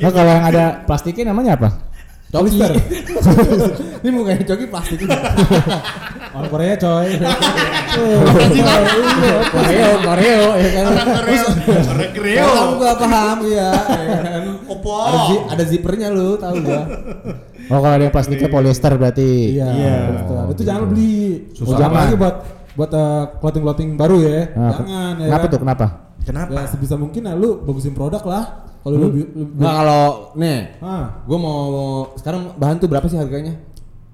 Nah, 0.00 0.10
kalau 0.10 0.30
yang 0.32 0.46
ada 0.48 0.64
plastiknya 0.88 1.36
namanya 1.36 1.52
apa? 1.60 1.68
Polyester. 2.32 2.72
Ini 4.02 4.10
mukanya 4.10 4.42
Coki 4.44 4.66
plastik. 4.66 4.98
Orang 6.36 6.52
Korea 6.52 6.74
coy. 6.76 7.08
Koreo, 9.48 9.90
koreo 10.04 10.46
ya 10.60 10.68
kan. 10.68 10.84
Orang 10.92 11.08
Korea. 11.16 11.42
Orang 11.88 12.10
Korea. 12.12 12.42
Paham 12.44 12.70
gua 12.76 12.92
paham 12.98 13.36
iya. 13.48 13.70
ya 13.88 14.18
kan. 14.20 14.42
Opo. 14.68 14.92
Ada, 15.00 15.18
zi- 15.32 15.44
ada 15.48 15.64
zippernya 15.64 16.08
lu 16.12 16.36
tahu 16.36 16.56
gua. 16.60 16.82
Oh 17.72 17.78
kalau 17.80 17.94
ada 17.96 18.04
yang 18.04 18.12
plastiknya 18.12 18.52
polyester 18.52 18.92
berarti. 19.00 19.56
Iya. 19.56 19.68
Iya. 19.72 19.96
betul. 20.12 20.36
Itu 20.52 20.62
jangan 20.68 20.82
beli. 20.92 21.16
Susah 21.56 21.78
jangan 21.80 21.92
banget. 21.94 22.04
lagi 22.04 22.16
buat 22.20 22.36
buat 22.76 22.90
clothing 23.40 23.62
clothing 23.64 23.88
baru 23.96 24.16
ya. 24.20 24.40
Nah, 24.52 24.70
jangan 24.76 25.12
ya. 25.16 25.26
Kenapa 25.30 25.40
kan? 25.40 25.52
tuh? 25.54 25.60
Kenapa? 25.64 25.86
Kenapa? 26.26 26.50
Ya 26.52 26.66
sebisa 26.66 26.98
mungkin 26.98 27.22
lah 27.22 27.32
lu 27.32 27.62
bagusin 27.62 27.94
produk 27.94 28.20
lah. 28.26 28.44
Kalau 28.82 28.96
lu, 28.98 29.08
bi- 29.08 29.30
lu, 29.30 29.44
Nah 29.56 29.72
kalau 29.76 30.02
nih, 30.34 30.78
ah, 30.78 31.22
gua 31.22 31.38
mau 31.38 31.58
sekarang 32.14 32.54
bahan 32.54 32.76
tuh 32.76 32.86
berapa 32.86 33.06
sih 33.06 33.16
harganya? 33.16 33.54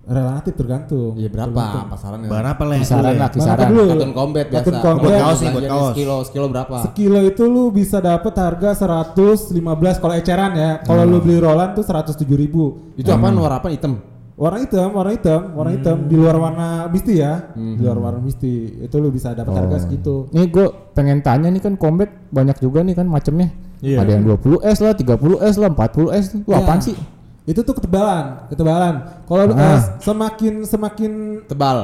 relatif 0.03 0.59
tergantung. 0.59 1.14
Iya 1.14 1.31
berapa 1.31 1.55
pasarannya? 1.87 2.27
Bahan 2.27 2.46
apa 2.48 2.62
lah? 2.66 2.77
Kisaran 2.77 3.14
lah, 3.14 3.29
apa 3.31 3.35
kisaran. 3.38 3.66
dulu? 3.70 3.85
Cotton 3.87 4.12
combat 4.12 4.46
biasa. 4.51 4.59
Cotton 4.59 4.79
combat. 4.83 4.98
Buat 4.98 5.20
kaos 5.22 5.38
nih, 5.38 5.51
buat 5.55 5.62
kaos. 5.64 5.87
Sekilo, 5.88 6.16
sekilo 6.27 6.46
berapa? 6.51 6.77
Sekilo 6.83 7.20
itu 7.22 7.42
lu 7.46 7.64
bisa 7.70 7.98
dapet 8.03 8.35
harga 8.35 8.70
115 8.75 9.55
kalau 10.03 10.14
eceran 10.18 10.53
ya. 10.53 10.70
Kalau 10.83 11.03
lu 11.07 11.22
beli 11.22 11.38
rolan 11.38 11.70
tuh 11.72 11.87
107 11.87 12.18
ribu. 12.35 12.90
Itu 12.98 13.14
apaan 13.14 13.38
warna 13.38 13.62
apa 13.62 13.70
hitam? 13.70 14.03
Warna 14.42 14.59
hitam, 14.59 14.90
warna 14.90 15.14
hitam, 15.14 15.40
warna 15.55 15.70
hitam 15.70 15.96
di 16.11 16.18
luar 16.18 16.35
warna 16.35 16.90
misti 16.90 17.22
ya. 17.22 17.55
Di 17.55 17.78
luar 17.78 17.94
warna 17.94 18.18
misti. 18.18 18.83
Itu 18.83 18.98
lu 18.98 19.14
bisa 19.14 19.38
dapat 19.38 19.55
harga 19.55 19.87
segitu. 19.87 20.26
Nih 20.35 20.50
gue 20.50 20.66
pengen 20.98 21.22
tanya 21.22 21.46
nih 21.46 21.62
kan 21.62 21.78
combat 21.78 22.11
banyak 22.26 22.59
juga 22.59 22.83
nih 22.83 22.98
kan 22.98 23.07
macamnya. 23.07 23.55
Iya. 23.78 24.02
Ada 24.02 24.18
yang 24.18 24.26
20 24.26 24.59
S 24.66 24.78
lah, 24.83 24.98
30 24.98 25.38
S 25.38 25.55
lah, 25.62 25.70
40 25.70 26.11
S. 26.11 26.24
Ya. 26.42 26.59
apaan 26.59 26.83
sih? 26.83 26.98
Itu 27.46 27.62
tuh 27.62 27.78
ketebalan, 27.78 28.50
ketebalan. 28.50 28.94
Kalau 29.31 29.44
Ah. 29.55 29.78
eh, 29.78 29.81
semakin 30.02 30.55
semakin 30.66 31.12
Tebal. 31.46 31.78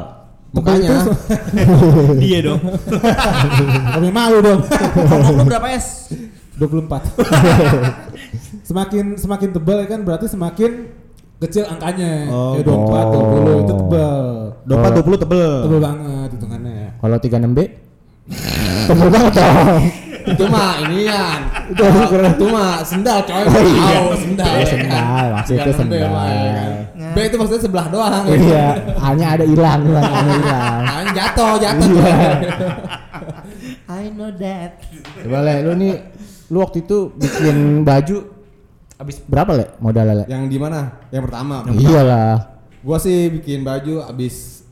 Mukanya. 0.51 1.07
Iya 2.19 2.39
dong. 2.51 2.59
kami 3.95 4.11
malu 4.11 4.43
dong. 4.43 4.61
Ngomong 4.99 5.35
lu 5.37 5.43
berapa 5.47 5.71
S? 5.71 6.11
24. 6.59 7.07
semakin 8.69 9.15
semakin 9.15 9.49
tebal 9.55 9.79
ya 9.79 9.89
kan 9.89 10.03
berarti 10.03 10.27
semakin 10.27 10.91
kecil 11.39 11.65
angkanya. 11.71 12.27
Oh. 12.31 12.59
Kayak 12.59 12.67
24, 12.67 13.15
20 13.15 13.63
itu 13.63 13.75
tebal. 13.75 14.25
24 14.67 14.99
20 15.07 15.23
tebel. 15.23 15.53
Tebal 15.65 15.81
banget 15.81 16.29
hitungannya. 16.35 16.79
Kalau 16.99 17.17
36B? 17.19 17.59
Tebel 18.89 19.09
banget 19.09 19.33
dong. 19.39 19.83
itu 20.29 20.45
mah 20.49 20.73
inian. 20.85 21.41
Itu 21.73 21.83
itu 22.37 22.47
mah 22.53 22.71
sendal 22.85 23.19
coy. 23.25 23.45
Sendal. 24.19 24.53
Iya, 24.53 24.61
ya 24.61 24.61
kan? 24.61 24.67
sendal, 24.69 25.27
maksudnya 25.33 25.65
Bukan 25.65 25.75
sendal. 25.79 25.99
B 25.99 26.13
mah, 26.13 26.27
ya 26.29 26.51
kan. 26.53 26.71
B 27.15 27.17
itu 27.25 27.37
maksudnya 27.41 27.63
sebelah 27.65 27.87
doang. 27.89 28.25
Iya, 28.29 28.67
hanya 29.01 29.27
ada 29.39 29.45
hilang, 29.45 29.81
hilang, 29.87 30.05
hanya 30.05 30.33
hilang. 30.37 30.81
Tangan 30.85 31.07
jatuh, 31.17 31.53
jatuh. 31.61 31.89
Iya. 31.89 32.13
I 33.89 34.13
know 34.13 34.31
that. 34.37 34.85
Coba 35.25 35.39
le, 35.43 35.55
lu 35.65 35.73
nih, 35.81 35.93
lu 36.53 36.57
waktu 36.61 36.85
itu 36.85 37.13
bikin 37.17 37.83
baju 37.89 38.38
habis 38.99 39.23
berapa 39.25 39.51
le 39.55 39.67
modalnya 39.79 40.15
le? 40.15 40.25
Yang 40.27 40.43
di 40.51 40.59
mana? 40.59 40.81
Yang 41.09 41.23
pertama. 41.31 41.55
Iyalah. 41.71 42.37
Gua 42.83 42.99
sih 42.99 43.31
bikin 43.31 43.63
baju 43.63 44.03
abis 44.05 44.67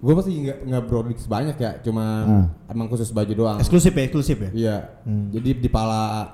gua 0.00 0.16
masih 0.16 0.32
nggak 0.32 0.58
nggak 0.64 0.84
produksi 0.88 1.26
banyak 1.28 1.56
ya, 1.60 1.76
cuma 1.84 2.04
Hmm. 2.24 2.46
emang 2.66 2.88
khusus 2.88 3.12
baju 3.12 3.32
doang. 3.36 3.58
Eksklusif 3.60 3.92
ya, 3.92 4.02
eksklusif 4.02 4.36
ya. 4.40 4.50
Iya. 4.50 4.76
Jadi 5.30 5.60
di 5.60 5.68
pala 5.68 6.24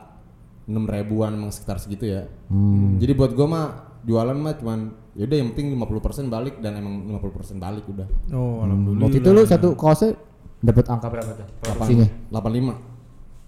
enam 0.67 0.87
ribuan 0.87 1.35
emang 1.35 1.51
sekitar 1.51 1.79
segitu 1.79 2.07
ya. 2.07 2.31
Hmm. 2.49 2.99
Jadi 2.99 3.13
buat 3.13 3.35
gua 3.35 3.47
mah 3.47 3.67
jualan 4.07 4.39
mah 4.39 4.55
cuman 4.55 4.79
yaudah 5.19 5.37
yang 5.37 5.51
penting 5.51 5.75
50% 5.75 6.31
balik 6.31 6.63
dan 6.63 6.79
emang 6.79 7.11
50% 7.11 7.59
balik 7.59 7.85
udah. 7.91 8.07
Oh, 8.31 8.63
alhamdulillah. 8.63 9.11
Waktu 9.11 9.19
itu 9.19 9.29
lu 9.35 9.43
satu 9.43 9.69
kaosnya 9.75 10.15
dapat 10.63 10.85
angka 10.87 11.09
berapa 11.11 11.31
tuh? 11.35 11.47
Produksinya? 11.61 12.07
85. 12.31 12.96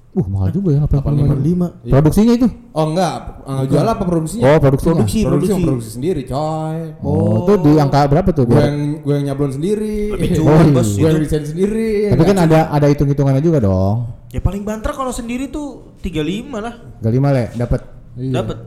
Uh, 0.09 0.25
mahal 0.25 0.49
juga 0.49 0.73
ya 0.73 0.81
85. 0.83 1.85
85. 1.85 1.93
Produksinya 1.93 2.33
itu? 2.35 2.49
Oh 2.73 2.85
enggak, 2.89 3.15
uh, 3.45 3.63
jual 3.69 3.85
apa 3.85 4.03
produksinya? 4.03 4.43
Oh, 4.49 4.59
produksinya. 4.59 4.95
Produksi, 4.97 5.21
produksi, 5.23 5.51
produksi. 5.53 5.67
produksi 5.69 5.91
sendiri, 5.95 6.21
coy. 6.25 6.79
Oh, 7.05 7.45
itu 7.45 7.53
di 7.61 7.73
angka 7.77 8.01
berapa 8.09 8.29
tuh? 8.33 8.45
Gue 8.49 8.57
yang 8.59 8.79
gue 9.05 9.15
yang 9.15 9.25
nyablon 9.31 9.53
sendiri. 9.53 9.97
Lebih 10.17 10.29
Oh, 10.33 10.37
cuan 10.41 10.65
iya. 10.65 10.75
bos 10.75 10.89
Gue 10.91 11.07
yang 11.07 11.17
itu. 11.21 11.25
desain 11.29 11.45
sendiri. 11.45 11.91
Tapi 12.11 12.23
kan 12.25 12.37
ada 12.41 12.61
ada 12.69 12.87
hitung-hitungannya 12.89 13.43
juga 13.45 13.59
dong. 13.61 13.97
Ya 14.29 14.41
paling 14.41 14.63
banter 14.65 14.91
kalau 14.91 15.13
sendiri 15.13 15.49
tuh 15.49 15.93
35 16.01 16.57
lah. 16.57 16.75
Gak 16.99 17.13
lima 17.13 17.29
le, 17.31 17.45
dapat. 17.55 17.81
Iya. 18.17 18.33
Dapat. 18.43 18.59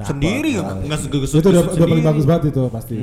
Sendiri 0.00 0.56
enggak 0.56 0.76
enggak 0.80 1.00
segesut. 1.00 1.38
Itu 1.38 1.48
udah, 1.52 1.62
udah 1.70 1.86
paling 1.86 2.04
bagus 2.04 2.24
banget 2.24 2.42
itu 2.50 2.62
pasti. 2.66 2.96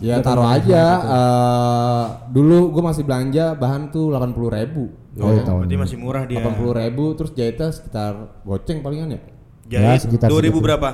Ya 0.00 0.18
taruh 0.20 0.48
aja. 0.48 0.82
eh, 1.00 2.04
dulu 2.28 2.72
gue 2.72 2.82
masih 2.82 3.06
belanja 3.06 3.52
bahan 3.54 3.88
tuh 3.88 4.10
80 4.10 4.48
ribu. 4.50 4.84
Oh, 5.12 5.28
iya, 5.28 5.44
tahun 5.44 5.68
Berarti 5.68 5.76
ini. 5.76 5.82
masih 5.84 5.96
murah 6.00 6.24
dia. 6.24 6.40
80 6.40 6.72
ribu 6.80 7.04
terus 7.12 7.30
jahitnya 7.36 7.68
sekitar 7.68 8.12
goceng 8.48 8.80
palingan 8.80 9.08
ya. 9.12 9.20
Ya, 9.68 9.78
Jahit 9.92 10.08
sekitar 10.08 10.28
2000 10.28 10.40
segitu. 10.40 10.58
berapa? 10.64 10.88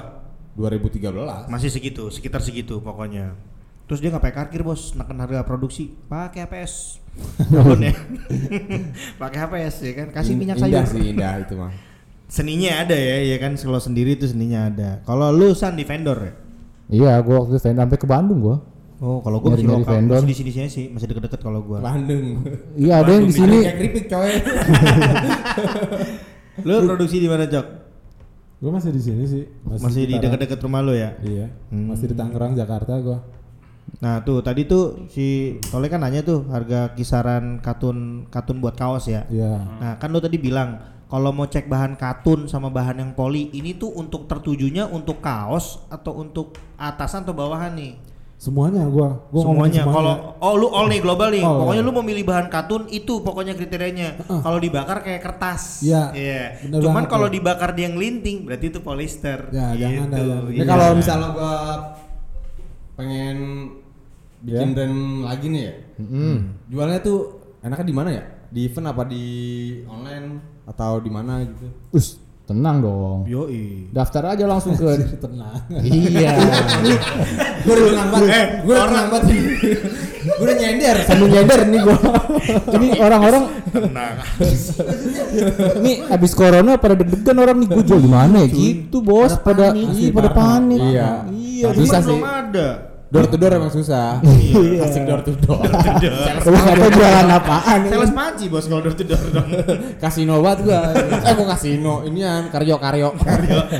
2013. 0.59 1.47
Masih 1.47 1.71
segitu, 1.71 2.05
sekitar 2.11 2.43
segitu 2.43 2.83
pokoknya. 2.83 3.39
Terus 3.87 4.03
dia 4.03 4.11
nggak 4.11 4.21
pakai 4.21 4.37
karkir 4.45 4.63
bos, 4.67 4.93
neken 4.93 5.17
harga 5.17 5.47
produksi, 5.47 5.95
pakai 6.11 6.45
HPS. 6.45 6.99
Tahun 7.47 7.79
ya. 7.79 7.95
pakai 9.23 9.39
HPS 9.39 9.75
ya 9.87 9.93
kan, 9.97 10.09
kasih 10.13 10.35
minyak 10.35 10.59
indah 10.61 10.85
sayur. 10.85 10.93
sih 10.93 11.03
indah 11.15 11.33
itu 11.41 11.55
mah. 11.57 11.73
Seninya 12.29 12.85
ada 12.85 12.93
ya, 12.93 13.25
ya 13.25 13.37
kan 13.41 13.57
kalau 13.57 13.81
sendiri 13.81 14.13
itu 14.13 14.29
seninya 14.29 14.69
ada. 14.69 15.01
Kalau 15.09 15.33
lu 15.33 15.57
san 15.57 15.73
di 15.73 15.87
vendor 15.89 16.19
ya? 16.21 16.33
Iya, 16.89 17.13
gua 17.25 17.41
waktu 17.47 17.57
itu 17.57 17.61
vendor 17.65 17.81
sampai 17.89 17.97
ke 17.97 18.05
Bandung 18.05 18.39
gua. 18.45 18.57
Oh, 18.99 19.23
kalau 19.23 19.39
gua 19.39 19.55
masih 19.55 19.65
lokal, 19.65 19.95
vendor. 19.95 20.19
masih 20.19 20.27
di 20.27 20.35
sini 20.35 20.51
sini 20.51 20.69
sih, 20.69 20.85
masih 20.91 21.07
deket-deket 21.07 21.39
kalau 21.39 21.63
gua. 21.63 21.79
Bandung. 21.79 22.43
Iya, 22.75 22.95
ada 22.99 23.11
yang 23.15 23.25
di 23.25 23.35
sini. 23.35 23.59
Kayak 23.63 23.77
keripik 23.79 24.05
coy. 24.11 24.31
Lu 26.67 26.75
produksi 26.83 27.17
di 27.23 27.29
mana, 27.31 27.47
Jok? 27.47 27.67
Gue 28.59 28.71
masih 28.75 28.91
di 28.91 28.99
sini 28.99 29.23
sih. 29.23 29.47
Masih 29.63 30.03
di 30.03 30.19
sekitaran- 30.19 30.35
deket-deket 30.35 30.59
rumah 30.67 30.83
lu 30.83 30.91
ya? 30.91 31.15
Iya. 31.23 31.47
Hmm. 31.71 31.95
Masih 31.95 32.11
di 32.11 32.15
Tangerang, 32.19 32.59
Jakarta 32.59 32.99
gua. 32.99 33.23
Nah 34.03 34.21
tuh 34.21 34.43
tadi 34.45 34.67
tuh 34.67 35.07
si 35.09 35.57
Tole 35.65 35.89
kan 35.89 36.03
nanya 36.03 36.21
tuh 36.21 36.45
harga 36.51 36.93
kisaran 36.93 37.63
katun 37.63 38.27
katun 38.29 38.59
buat 38.59 38.75
kaos 38.75 39.07
ya. 39.09 39.25
Iya. 39.31 39.63
Nah 39.79 39.93
kan 39.97 40.13
lo 40.13 40.21
tadi 40.21 40.37
bilang 40.37 40.77
kalau 41.09 41.33
mau 41.33 41.49
cek 41.49 41.71
bahan 41.71 41.97
katun 41.97 42.51
sama 42.51 42.69
bahan 42.69 43.01
yang 43.01 43.11
poli 43.17 43.49
ini 43.57 43.73
tuh 43.73 43.89
untuk 43.97 44.29
tertujunya 44.29 44.85
untuk 44.85 45.25
kaos 45.25 45.89
atau 45.89 46.21
untuk 46.21 46.53
atasan 46.77 47.25
atau 47.25 47.33
bawahan 47.33 47.73
nih? 47.73 47.97
Semuanya 48.39 48.87
gua, 48.87 49.19
gua 49.35 49.43
semuanya. 49.43 49.83
Kalau 49.83 50.15
oh 50.39 50.55
lu 50.55 50.71
all 50.71 50.87
nih 50.87 51.03
global 51.03 51.35
nih. 51.35 51.43
All. 51.43 51.59
Pokoknya 51.59 51.83
lu 51.83 51.91
mau 51.91 52.07
milih 52.07 52.23
bahan 52.23 52.47
katun 52.47 52.87
itu 52.87 53.19
pokoknya 53.19 53.53
kriterianya. 53.53 54.15
Kalau 54.23 54.63
dibakar 54.63 55.03
kayak 55.03 55.19
kertas. 55.21 55.83
Iya. 55.83 56.15
Iya. 56.15 56.45
Bener 56.63 56.79
Cuman 56.87 57.11
kalau 57.11 57.27
dibakar 57.27 57.75
dia 57.75 57.91
ngelinting 57.91 58.47
berarti 58.47 58.71
itu 58.71 58.79
polyester. 58.79 59.51
Ya, 59.51 59.75
jangan 59.75 60.07
dah, 60.07 60.19
Gitu. 60.23 60.31
jangan. 60.31 60.43
Ini 60.49 60.55
Iya. 60.55 60.71
kalau 60.71 60.89
misalnya 60.95 61.29
gua 61.35 61.53
pengen 62.95 63.37
bikin 64.39 64.69
Ya. 64.71 64.75
brand 64.75 64.99
lagi 65.27 65.47
nih 65.51 65.63
ya. 65.63 65.75
Jualnya 66.71 66.99
tuh 67.03 67.19
enaknya 67.59 67.87
di 67.87 67.97
mana 67.97 68.11
ya? 68.15 68.25
Di 68.49 68.61
event 68.65 68.87
apa 68.87 69.03
di 69.03 69.25
online 69.85 70.29
atau 70.63 71.03
di 71.03 71.11
mana 71.11 71.43
gitu? 71.43 71.67
Us, 71.91 72.23
tenang 72.49 72.81
dong. 72.81 73.19
Yoi. 73.29 73.93
Daftar 73.93 74.33
aja 74.33 74.49
langsung 74.49 74.73
ke 74.73 74.89
tenang. 75.25 75.61
Iya. 75.69 76.33
Gue 77.69 77.73
udah 77.77 77.85
tenang 77.93 78.09
banget. 78.09 78.49
Gue 78.65 78.73
udah 78.73 78.87
tenang 78.89 79.09
banget. 79.13 79.25
Gue 80.19 80.45
udah 80.45 80.57
nyender. 80.57 80.97
Sambil 81.05 81.29
nyender 81.29 81.61
nih 81.69 81.81
gua. 81.85 81.97
Ini 82.49 82.87
orang-orang 82.97 83.45
Tenang. 83.69 84.15
ini 85.79 85.93
abis 86.09 86.33
corona 86.33 86.81
pada 86.81 86.97
deg-degan 86.97 87.37
orang 87.37 87.57
nih 87.61 87.69
gua 87.69 87.83
jual 87.85 88.01
di 88.01 88.09
mana 88.09 88.41
ya 88.41 88.49
gitu 88.49 89.05
bos 89.05 89.37
pada 89.39 89.77
iya 89.77 90.09
pada 90.09 90.31
panik. 90.33 90.81
Iya. 90.81 91.09
Iya. 91.29 91.65
Tapi 91.69 91.81
Bisa 91.85 91.93
kan 91.93 92.01
sih. 92.01 92.09
belum 92.09 92.25
ada. 92.25 92.69
Door 93.09 93.25
to 93.33 93.37
door 93.41 93.53
emang 93.57 93.73
susah. 93.73 94.21
Asik 94.85 95.09
door 95.09 95.25
to 95.25 95.33
door. 95.41 95.65
Nggak 95.65 96.77
tahu 96.77 96.91
jualan 96.93 97.27
apaan 97.33 97.89
ini. 97.89 97.97
Sales 97.97 98.13
panci 98.13 98.45
bos 98.53 98.69
kalau 98.69 98.85
door 98.85 98.93
to 98.93 99.05
door 99.09 99.25
dong. 99.33 99.49
Kasino 100.05 100.45
banget 100.45 100.69
gua. 100.69 100.81
Eh 101.25 101.33
gua 101.33 101.47
kasino. 101.57 102.05
Inian 102.05 102.53
karyo 102.53 102.77
karyo. 102.77 103.17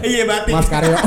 Iya 0.01 0.25
batik. 0.25 0.53
Mas 0.57 0.69
karyo. 0.73 0.97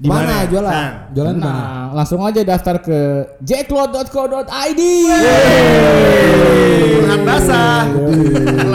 Di 0.00 0.08
Mana 0.08 0.44
ya? 0.44 0.48
jualan? 0.48 0.72
Nah, 0.72 0.90
Jalan 1.12 1.34
di 1.36 1.44
mana? 1.44 1.60
Nah, 1.60 1.88
langsung 1.92 2.24
aja 2.24 2.40
daftar 2.40 2.80
ke 2.80 2.98
jacklot.co.id. 3.44 4.80
Lahan 7.04 7.20
basah. 7.20 7.84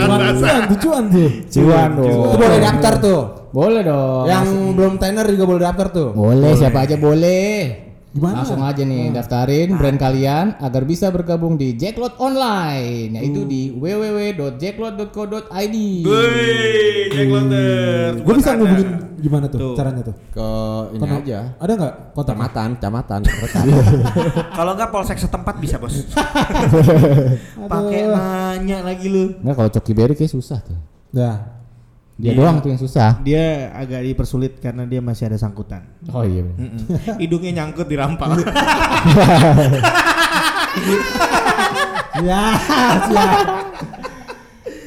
Basah. 0.06 0.58
Cuan 0.78 1.04
tuh, 1.10 1.30
cuan 1.50 1.90
tuh. 1.98 2.14
Boleh 2.38 2.62
daftar 2.62 2.94
tuh. 3.02 3.35
Boleh 3.56 3.88
dong. 3.88 4.28
Yang 4.28 4.48
belum 4.76 5.00
tenor 5.00 5.32
juga 5.32 5.46
boleh 5.48 5.64
daftar 5.64 5.88
tuh. 5.88 6.12
Boleh, 6.12 6.52
siapa 6.60 6.84
aja 6.84 7.00
boleh. 7.00 7.86
Gimana? 8.16 8.40
Langsung 8.44 8.64
aja 8.64 8.80
nih 8.80 9.12
daftarin 9.12 9.76
brand 9.76 10.00
kalian 10.00 10.56
agar 10.64 10.88
bisa 10.88 11.12
bergabung 11.12 11.60
di 11.60 11.76
Jacklot 11.76 12.16
Online, 12.16 13.12
yaitu 13.12 13.44
di 13.44 13.76
www.jacklot.co.id. 13.76 15.76
Woi, 16.08 17.12
Jack 17.12 17.28
Lotter. 17.28 18.16
Gue 18.24 18.34
bisa 18.40 18.56
ngubungin 18.56 18.88
gimana 19.20 19.52
tuh, 19.52 19.60
Tuh. 19.60 19.76
caranya 19.76 20.00
tuh? 20.04 20.16
Ke 20.32 20.48
ini 20.96 21.00
Kontak- 21.04 21.28
aja. 21.28 21.40
Ada 21.60 21.72
nggak 21.76 21.94
kontak? 22.16 22.36
Kecamatan, 22.40 22.70
kecamatan. 22.80 23.20
Kalau 24.64 24.72
enggak 24.80 24.90
polsek 24.96 25.20
setempat 25.20 25.56
bisa, 25.60 25.76
Bos. 25.76 26.08
Pakai 27.72 28.02
nanya 28.08 28.80
lagi 28.80 29.12
lu. 29.12 29.36
Nggak 29.44 29.56
kalau 29.60 29.70
Coki 29.76 29.92
Berry 29.92 30.16
kayak 30.16 30.32
susah 30.32 30.64
tuh. 30.64 30.80
Ya. 31.12 31.55
Dia 32.16 32.32
Iya. 32.32 32.40
doang 32.40 32.64
tuh 32.64 32.72
yang 32.72 32.80
susah. 32.80 33.20
Dia 33.22 33.76
agak 33.76 34.00
dipersulit 34.02 34.64
karena 34.64 34.88
dia 34.88 35.04
masih 35.04 35.28
ada 35.28 35.36
sangkutan. 35.36 35.84
Oh 36.10 36.24
iya. 36.24 36.48
Mm-mm. 36.48 37.20
Hidungnya 37.20 37.52
nyangkut 37.64 37.86
di 37.86 37.96
rampal. 38.00 38.32
Ya, 42.16 42.56
siap. 43.12 43.44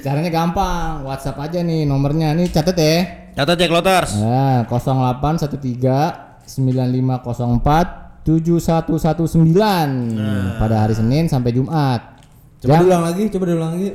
Caranya 0.00 0.32
gampang, 0.32 1.04
WhatsApp 1.04 1.36
aja 1.44 1.60
nih 1.60 1.84
nomornya. 1.84 2.32
Nih 2.32 2.48
catet 2.48 2.72
ya. 2.80 2.96
Catat 3.36 3.60
Jack 3.60 3.68
Lotters. 3.68 4.16
Nah, 4.16 4.64
0813 4.64 6.48
9504 6.48 8.24
7119 8.24 10.56
pada 10.56 10.76
hari 10.80 10.96
Senin 10.96 11.28
sampai 11.28 11.52
Jumat. 11.52 12.16
Coba 12.58 12.74
Jam 12.74 12.80
diulang 12.82 13.04
lagi, 13.04 13.22
coba 13.28 13.44
diulang 13.44 13.70
lagi. 13.76 13.88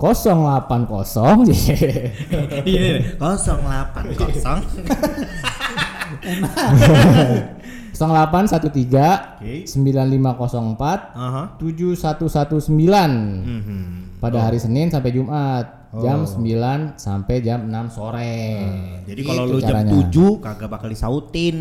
080 0.00 1.52
Iya, 2.64 3.20
080. 3.20 4.16
0813 7.92 9.36
Oke. 9.36 9.68
9504 9.68 11.12
Aha. 11.12 11.42
7119 11.60 13.44
Mhm. 13.44 13.80
pada 14.18 14.38
hari 14.40 14.56
Senin 14.56 14.88
sampai 14.88 15.12
Jumat 15.12 15.66
Oh. 15.90 15.98
jam 15.98 16.22
9 16.22 16.94
sampai 16.94 17.42
jam 17.42 17.66
6 17.66 17.90
sore. 17.90 18.62
Jadi 19.10 19.20
kalau 19.26 19.42
Gitu 19.42 19.52
lu 19.52 19.58
jam 19.58 19.74
caranya. 19.74 19.90
7 20.06 20.38
kagak 20.38 20.70
bakal 20.70 20.86
disautin. 20.86 21.58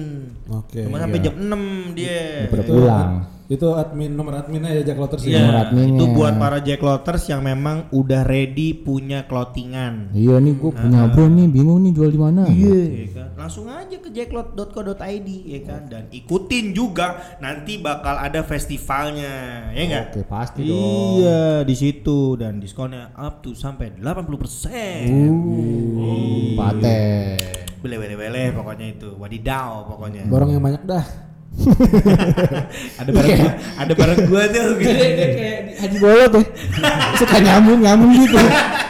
Oke. 0.47 0.85
Cuma 0.85 1.01
sampai 1.01 1.17
jam 1.17 1.33
6 1.33 1.97
dia. 1.97 2.45
Udah 2.45 2.61
pulang. 2.63 3.11
Itu 3.49 3.73
admin 3.73 4.13
nomor 4.13 4.37
adminnya 4.37 4.69
ya 4.77 4.93
Jack 4.93 5.01
Lotters 5.01 5.25
Iya, 5.25 5.41
Nomor 5.41 5.57
adminnya. 5.57 5.97
itu 5.97 6.03
buat 6.13 6.37
para 6.37 6.61
Jack 6.61 6.85
Lotters 6.85 7.25
yang 7.33 7.41
memang 7.41 7.89
udah 7.89 8.21
ready 8.21 8.77
punya 8.77 9.25
clothingan. 9.25 10.13
Iya 10.13 10.37
nih 10.37 10.53
gue 10.53 10.69
punya 10.69 11.09
brand 11.09 11.33
nih 11.33 11.49
bingung 11.49 11.81
nih 11.81 11.89
jual 11.89 12.13
di 12.13 12.19
mana. 12.21 12.45
Iya 12.45 13.09
kan? 13.09 13.27
Langsung 13.33 13.65
aja 13.65 13.97
ke 13.97 14.13
jacklot.co.id 14.13 15.29
ya 15.49 15.59
kan 15.65 15.81
dan 15.89 16.05
ikutin 16.13 16.77
juga 16.77 17.17
nanti 17.41 17.81
bakal 17.81 18.21
ada 18.21 18.45
festivalnya 18.45 19.33
ya 19.73 19.81
enggak? 19.81 20.05
Oke 20.13 20.21
pasti 20.29 20.61
dong. 20.69 21.17
Iya 21.17 21.65
di 21.65 21.73
situ 21.73 22.37
dan 22.37 22.61
diskonnya 22.61 23.17
up 23.17 23.41
to 23.41 23.57
sampai 23.57 23.97
80%. 23.97 25.09
Uh, 25.09 26.53
paten. 26.53 27.41
Bele 27.81 27.95
bele 27.97 28.13
bele 28.13 28.43
pokoknya 28.53 28.85
itu. 28.93 29.09
Wadidaw 29.17 29.89
pokoknya. 29.89 30.29
Borong 30.29 30.53
yang 30.53 30.61
banyak 30.61 30.85
dah. 30.85 31.28
ada 32.99 33.09
barang 33.09 33.35
gua, 33.35 33.53
ada 33.79 33.93
barang 33.93 34.19
gua 34.31 34.43
tuh. 34.47 34.67
kayak 34.79 35.59
Haji 35.79 35.97
Bolot 35.99 36.29
tuh. 36.31 36.45
Suka 37.19 37.37
nyambung 37.39 37.79
nyambung 37.83 38.11
gitu. 38.15 38.37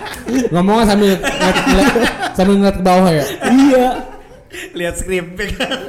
Ngomongnya 0.53 0.85
sambil 0.85 1.11
ngeliat, 1.17 1.95
sambil 2.37 2.55
ngeliat 2.61 2.77
ke 2.77 2.83
bawah 2.85 3.09
ya. 3.09 3.25
iya. 3.49 3.87
Lihat 4.77 4.95
skrip 5.01 5.33
ya 5.37 5.47
kan. 5.57 5.79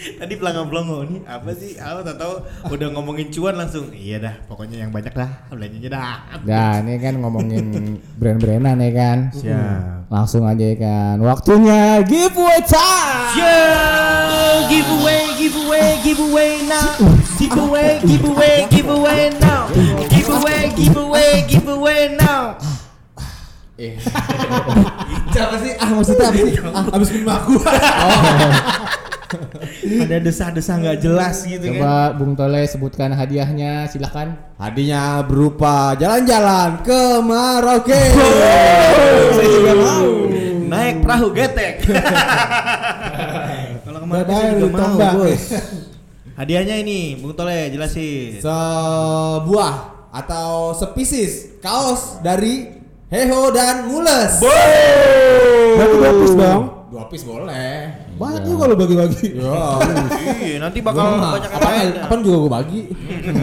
Tadi 0.00 0.34
pelangga-pelongo 0.40 1.04
nih 1.12 1.20
apa 1.28 1.50
sih? 1.52 1.76
Aku 1.76 2.00
tak 2.00 2.16
tahu 2.16 2.34
udah 2.72 2.88
ngomongin 2.96 3.28
cuan 3.28 3.54
langsung. 3.60 3.92
Iya 3.92 4.16
dah, 4.16 4.34
pokoknya 4.48 4.80
yang 4.80 4.92
banyak 4.92 5.12
dah, 5.12 5.28
belanjanya 5.52 5.90
dah. 5.92 6.16
Nah 6.40 6.80
ini 6.80 6.96
kan 6.96 7.14
ngomongin 7.20 7.64
brand-brandan 8.16 8.80
ya 8.80 8.90
kan. 8.96 9.18
Siap. 9.36 10.08
Langsung 10.08 10.48
aja 10.48 10.64
ya 10.64 10.76
kan. 10.80 11.16
Waktunya 11.20 12.00
giveaway 12.08 12.60
time. 12.64 13.36
Yeah, 13.36 14.64
giveaway, 14.72 15.22
giveaway, 15.36 15.88
giveaway 16.00 16.52
now. 16.64 16.96
Giveaway, 17.36 18.00
giveaway, 18.04 18.56
giveaway 18.72 19.22
now. 19.36 19.68
Giveaway, 20.08 20.62
giveaway, 20.76 21.32
giveaway 21.44 22.02
now. 22.16 22.56
Siapa 25.32 25.56
sih? 25.60 25.72
Ah 25.80 25.88
maksudnya 25.92 26.28
apa 26.28 26.36
sih? 26.36 26.52
Ah, 26.68 26.84
Abis 26.96 27.08
minum 27.16 27.32
aku. 27.32 27.52
Ada 30.04 30.16
desah-desah 30.18 30.74
nggak 30.82 30.98
jelas 31.02 31.46
gitu 31.46 31.70
kan. 31.70 31.78
Coba 31.78 31.94
Bung 32.18 32.34
Tole 32.34 32.66
sebutkan 32.66 33.14
hadiahnya 33.14 33.86
silahkan. 33.86 34.34
Hadiahnya 34.58 35.22
berupa 35.26 35.94
jalan-jalan 35.94 36.82
ke 36.82 37.00
Maroke. 37.22 37.94
Saya 39.36 39.48
juga 39.48 39.72
mau 39.78 40.06
naik 40.70 40.96
perahu 41.02 41.28
getek. 41.34 41.74
Kalau 43.86 43.98
kemarin 44.06 44.26
saya 44.30 44.50
juga 44.54 44.84
mau. 44.86 45.26
Bos. 45.26 45.44
Hadiahnya 46.38 46.76
ini, 46.80 47.18
Bung 47.18 47.34
Tole 47.34 47.74
jelasin. 47.74 48.38
Sebuah 48.40 49.74
atau 50.10 50.74
spesies 50.74 51.58
kaos 51.62 52.22
dari 52.22 52.66
Heho 53.10 53.50
dan 53.50 53.90
Mules. 53.90 54.38
Berarti 54.40 55.94
dua 55.98 56.10
piece 56.22 56.36
dong. 56.38 56.79
Dua 56.90 57.06
piece 57.06 57.22
boleh. 57.22 57.86
Banyak 58.18 58.42
juga 58.50 58.66
lo 58.66 58.74
bagi-bagi. 58.74 59.38
Ya. 59.38 59.78
Iya, 60.42 60.58
nanti 60.58 60.82
bakal 60.82 61.22
Gua 61.22 61.38
banyak 61.38 61.52
apa 61.54 61.68
apa 62.02 62.14
juga 62.18 62.38
gue 62.42 62.50
bagi. 62.50 62.80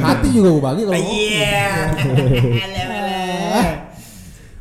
Hati 0.04 0.28
juga 0.36 0.50
gue 0.52 0.64
bagi 0.68 0.82
kalau. 0.84 1.00
Iya. 1.00 1.88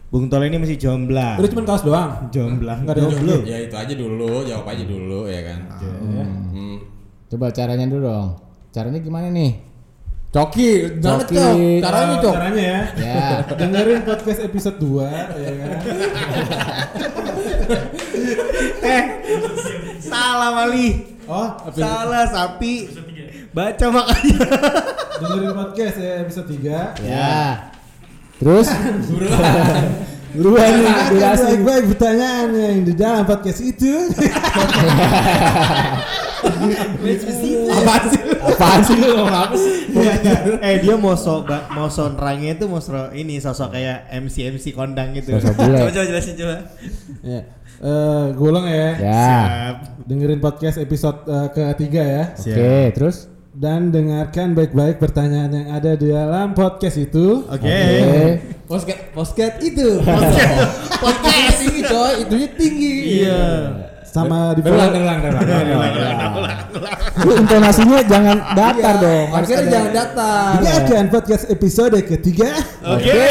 Bung 0.07 0.31
Tole 0.31 0.47
ini 0.47 0.63
masih 0.63 0.79
jomblang. 0.79 1.35
Udah 1.35 1.51
cuma 1.51 1.67
kaos 1.67 1.83
doang. 1.83 2.31
Jomblang. 2.31 2.87
Enggak 2.87 2.95
ada 2.95 3.03
yang 3.03 3.13
jomblo. 3.19 3.43
Ya 3.43 3.59
itu 3.59 3.75
aja 3.75 3.95
dulu, 3.99 4.47
jawab 4.47 4.71
aja 4.71 4.85
dulu 4.87 5.27
ya 5.27 5.43
kan. 5.43 5.67
Hmm. 5.83 6.79
Coba 7.27 7.51
caranya 7.51 7.91
dulu 7.91 8.07
dong. 8.07 8.39
Caranya 8.71 9.03
gimana 9.03 9.35
nih? 9.35 9.66
Coki, 10.37 11.01
jangan 11.01 11.25
Coki. 11.25 11.33
cok. 11.33 11.57
Caranya 11.81 12.13
Oh, 12.13 12.21
cok. 12.21 12.35
Caranya 12.37 12.61
ya. 12.61 12.81
Ya. 13.01 13.25
Dengerin 13.65 14.01
podcast 14.05 14.41
episode 14.45 14.77
2 14.85 15.09
ya 15.41 15.51
kan. 15.57 15.71
Eh, 18.87 19.05
salah 19.99 20.53
Mali. 20.55 20.89
Oh, 21.27 21.49
episode, 21.67 21.83
Salah 21.83 22.25
sapi. 22.29 22.75
Baca 23.51 23.87
makanya. 23.89 24.39
dengerin 25.25 25.53
podcast 25.57 25.97
ya 25.97 26.13
episode 26.21 26.49
3. 26.53 27.01
Ya. 27.01 27.73
Terus? 28.37 28.69
Buruan 30.37 30.73
nih 30.77 30.95
durasi. 31.17 31.45
Baik-baik 31.57 31.85
pertanyaan 31.97 32.49
yang 32.53 32.79
di 32.85 32.93
dalam 32.93 33.25
podcast 33.25 33.65
itu. 33.65 34.13
Apaan 37.71 38.03
sih? 38.11 38.21
Apaan 38.41 38.81
sih 38.85 38.95
lu 38.99 39.07
ngomong 39.15 39.37
apa 39.37 39.55
sih? 39.59 39.75
eh 40.67 40.77
dia 40.83 40.95
mau 40.97 41.15
so 41.19 41.43
mau 41.73 41.89
so 41.91 42.09
nerangnya 42.13 42.57
itu 42.59 42.65
mau 42.69 42.81
so 42.81 42.93
ini 43.13 43.41
sosok 43.41 43.75
kayak 43.75 44.11
MC 44.23 44.51
MC 44.55 44.73
kondang 44.73 45.15
gitu. 45.15 45.37
Sosok 45.37 45.55
bule. 45.57 45.79
coba 45.79 45.91
coba 45.93 46.05
jelasin 46.07 46.35
coba. 46.39 46.57
ya. 47.23 47.41
Eh, 47.77 48.25
gue 48.33 48.49
ulang 48.49 48.65
ya. 48.65 48.91
Ya. 48.97 49.29
Dengerin 50.09 50.41
podcast 50.41 50.81
episode 50.81 51.29
eh, 51.29 51.49
ketiga 51.53 52.03
ya. 52.03 52.25
Oke, 52.33 52.77
terus? 52.97 53.29
Dan 53.57 53.89
dengarkan 53.89 54.53
baik-baik 54.53 55.01
pertanyaan 55.01 55.49
yang 55.49 55.69
ada 55.73 55.97
di 55.97 56.13
dalam 56.13 56.53
podcast 56.53 56.97
itu. 57.01 57.45
Oke. 57.49 57.81
Podcast 58.69 59.03
podcast 59.13 59.57
itu. 59.65 59.89
Podcast 60.97 61.61
tinggi 61.61 61.83
coy, 61.85 62.13
itunya 62.25 62.49
tinggi. 62.57 62.95
Iya. 63.21 63.45
Sama 64.07 64.57
di 64.57 64.61
berulang, 64.65 64.91
berulang. 64.93 65.19
Lu 67.27 67.33
intonasinya 67.37 67.99
jangan 68.07 68.37
datar 68.55 68.95
dong. 69.03 69.29
Akhirnya 69.35 69.67
jangan 69.69 69.93
datang. 69.93 70.51
Dengarkan 70.63 71.05
podcast 71.13 71.45
episode 71.53 71.99
ketiga 72.07 72.51
Oke. 72.87 73.23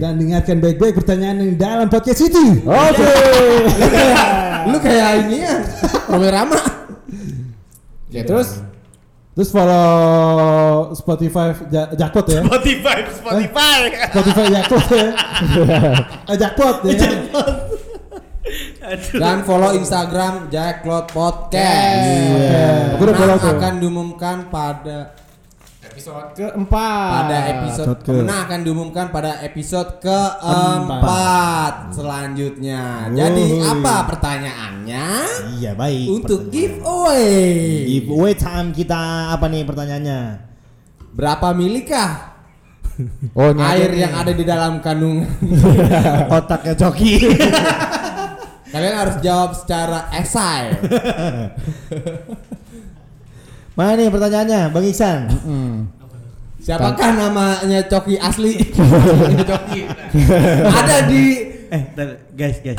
dan 0.00 0.18
dengarkan 0.18 0.56
baik-baik 0.58 0.94
pertanyaan 0.98 1.36
yang 1.42 1.54
dalam 1.58 1.86
podcast 1.92 2.20
itu. 2.26 2.64
Oke. 2.64 3.14
Lu 4.70 4.78
kayak 4.78 5.28
ini 5.28 5.44
ya, 5.44 5.56
Rama. 6.10 6.60
Ya 8.12 8.22
terus? 8.28 8.60
Terus 9.32 9.48
follow 9.48 10.92
Spotify 10.92 11.56
ja 11.72 11.88
Jackpot 11.96 12.28
ya. 12.28 12.44
Spotify 12.44 12.98
Spotify. 13.08 13.78
Spotify 14.12 14.44
Jackpot 14.52 14.86
ya. 14.92 15.08
Eh, 16.32 16.36
Jackpot 16.36 16.76
ya. 16.84 16.92
Dan 19.12 19.42
follow 19.42 19.70
Instagram 19.72 20.48
Jacklot 20.48 21.06
Podcast. 21.08 22.02
Iya. 22.02 22.70
Aku 22.92 23.02
udah 23.02 23.14
Menang 23.14 23.20
follow 23.22 23.38
tuh. 23.38 23.52
akan 23.54 23.72
diumumkan 23.78 24.36
pada 24.48 24.98
Episode 25.84 26.32
keempat. 26.32 27.10
pada 27.12 27.38
episode 27.52 28.00
ke- 28.00 28.16
pemenang 28.16 28.40
akan 28.42 28.60
diumumkan 28.62 29.06
pada 29.08 29.32
episode 29.40 30.00
keempat 30.00 31.92
selanjutnya. 31.92 33.12
Jadi 33.12 33.44
Wuih. 33.52 33.68
apa 33.68 34.08
pertanyaannya? 34.08 35.06
Iya 35.54 35.76
baik. 35.76 36.06
Untuk 36.10 36.48
giveaway. 36.48 37.84
giveaway 37.86 38.32
time 38.32 38.72
kita 38.72 38.96
apa 39.30 39.46
nih 39.46 39.62
pertanyaannya? 39.62 40.20
Berapa 41.12 41.52
milikah 41.52 42.10
Oh, 43.36 43.52
air 43.52 43.92
yang 43.92 44.16
ada 44.16 44.32
di 44.32 44.42
dalam 44.42 44.80
kandungan? 44.80 45.28
Otaknya 46.32 46.72
coki. 46.74 47.20
Kalian 48.72 48.96
harus 48.96 49.16
jawab 49.20 49.52
secara 49.52 50.08
esai. 50.10 50.72
Mana 53.76 53.96
nih 53.96 54.08
pertanyaannya, 54.08 54.60
Bang 54.68 54.84
Iksan? 54.84 55.28
Siapakah 56.56 57.10
namanya 57.12 57.84
Coki 57.84 58.16
asli? 58.16 58.56
Coki. 59.50 59.80
ada 60.68 60.98
di 61.08 61.24
Eh, 61.72 61.88
guys, 62.36 62.60
guys, 62.60 62.76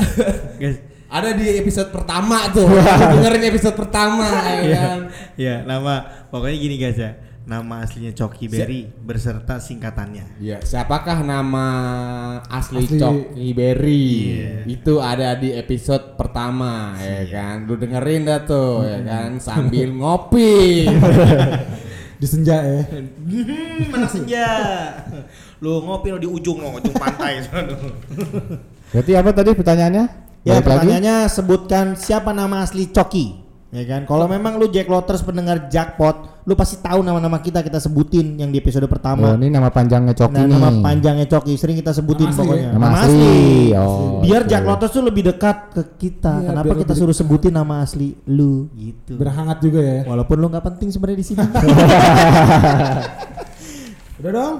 guys. 0.54 0.78
ada 1.10 1.34
di 1.34 1.58
episode 1.58 1.90
pertama 1.90 2.46
tuh. 2.54 2.70
Dengerin 3.18 3.50
episode 3.50 3.74
pertama 3.74 4.22
ya 4.54 4.62
kan. 4.70 4.98
Ya, 5.34 5.66
nama 5.66 6.06
pokoknya 6.30 6.54
gini 6.54 6.78
guys 6.78 6.94
ya. 6.94 7.18
Nama 7.44 7.84
aslinya 7.84 8.16
Coki 8.16 8.48
Berry 8.48 8.88
berserta 8.88 9.60
singkatannya. 9.60 10.40
Iya, 10.40 10.64
siapakah 10.64 11.20
nama 11.20 11.66
asli, 12.48 12.88
Asli. 12.88 12.96
Coki 12.96 13.48
Berry? 13.52 14.08
Iya. 14.32 14.52
Itu 14.64 15.04
ada 15.04 15.36
di 15.36 15.52
episode 15.52 16.16
pertama 16.16 16.96
ya 16.96 17.20
kan. 17.28 17.68
Lu 17.68 17.76
dengerin 17.76 18.24
dah 18.24 18.40
tuh 18.48 18.88
ya 18.88 18.96
kan 19.04 19.36
sambil 19.44 19.92
ngopi. 19.92 20.88
Di 22.24 22.24
senja 22.30 22.56
ya. 22.64 22.80
Hmm, 22.88 23.92
mana 23.92 24.08
senja? 24.08 24.48
Lu 25.60 25.84
ngopi 25.84 26.14
lo 26.14 26.16
di 26.16 26.24
ujung 26.24 26.56
lo, 26.62 26.72
ujung 26.80 26.96
pantai. 26.96 27.44
Berarti 28.88 29.12
apa 29.12 29.30
tadi 29.36 29.50
pertanyaannya? 29.52 30.04
Ya 30.40 30.56
Balik 30.56 30.56
lagi? 30.56 30.64
pertanyaannya 30.64 31.16
sebutkan 31.28 31.92
siapa 31.98 32.32
nama 32.32 32.64
asli 32.64 32.88
Coki. 32.88 33.43
Ya 33.74 33.82
kan? 33.84 34.06
Kalau 34.06 34.30
memang 34.30 34.54
lu 34.54 34.70
Jack 34.70 34.86
Lotters 34.86 35.18
pendengar 35.18 35.66
jackpot, 35.66 36.46
lu 36.46 36.54
pasti 36.54 36.78
tahu 36.78 37.02
nama-nama 37.02 37.42
kita 37.42 37.58
kita 37.58 37.82
sebutin 37.82 38.38
yang 38.38 38.48
di 38.48 38.62
episode 38.62 38.86
Oh, 38.86 38.88
pertama. 38.88 39.34
ini 39.34 39.50
nama 39.50 39.66
panjangnya 39.66 40.14
Coki 40.14 40.30
Nah, 40.30 40.46
nih. 40.46 40.54
nama 40.54 40.70
panjangnya 40.78 41.26
Coki 41.26 41.58
sering 41.58 41.74
kita 41.74 41.90
sebutin 41.90 42.24
Nama 42.24 42.30
asli 42.30 42.38
pokoknya. 42.40 42.68
Nama 42.70 42.86
asli. 42.94 43.34
Oh, 43.74 44.22
Biar 44.22 44.42
oke. 44.42 44.48
Jack 44.48 44.62
Lotters 44.62 44.92
tuh 44.94 45.02
lebih 45.02 45.22
dekat 45.26 45.74
ke 45.74 45.82
kita. 45.98 46.38
Iya, 46.38 46.46
Kenapa 46.48 46.72
kita 46.72 46.86
lebih 46.88 47.00
suruh 47.02 47.16
sebutin 47.16 47.50
nama 47.50 47.82
asli 47.82 48.14
lu 48.24 48.70
gitu. 48.72 49.18
Berhangat 49.18 49.58
juga 49.58 49.82
ya. 49.82 50.00
Walaupun 50.06 50.36
lu 50.38 50.46
nggak 50.48 50.64
penting 50.70 50.88
sebenarnya 50.88 51.18
di 51.18 51.26
sini. 51.26 51.42
Udah 54.22 54.30
dong. 54.32 54.56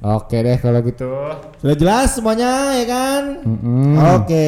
Oke 0.00 0.36
deh 0.36 0.56
kalau 0.56 0.80
gitu. 0.80 1.12
Sudah 1.58 1.76
jelas 1.76 2.12
semuanya 2.12 2.76
ya 2.76 2.86
kan? 2.86 3.22
Mm-mm. 3.40 3.92
Oke. 4.16 4.46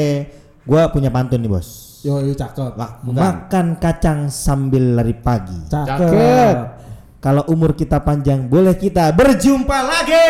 Gua 0.65 0.89
punya 0.89 1.09
pantun 1.09 1.39
nih, 1.39 1.49
Bos. 1.49 1.86
Yo, 2.07 2.23
yo 2.23 2.39
cakep. 2.39 2.79
Makan 3.03 3.83
kacang 3.83 4.31
sambil 4.31 4.95
lari 4.95 5.11
pagi. 5.11 5.59
Cakep. 5.67 6.07
Cakep. 6.07 6.57
Kalau 7.19 7.43
umur 7.51 7.75
kita 7.75 7.99
panjang, 7.99 8.47
boleh 8.47 8.79
kita 8.79 9.11
berjumpa 9.11 9.79
lagi. 9.83 10.27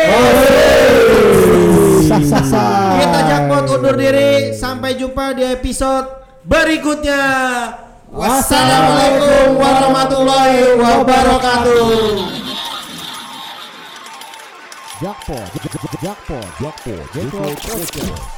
Sah, 2.09 2.21
sah, 2.25 2.41
sah. 2.41 2.97
Kita 2.97 3.19
jackpot 3.29 3.77
undur 3.77 3.93
diri. 3.93 4.57
Sampai 4.57 4.97
jumpa 4.97 5.37
di 5.37 5.45
episode 5.45 6.09
berikutnya. 6.49 7.21
Wassalamualaikum 8.09 9.61
warahmatullahi 9.61 10.81
wabarakatuh. 10.81 11.85
Jackpot, 14.97 15.45
jackpot, 15.53 15.93
jackpot, 16.01 16.47
jackpot, 16.57 17.05
jackpot, 17.13 18.36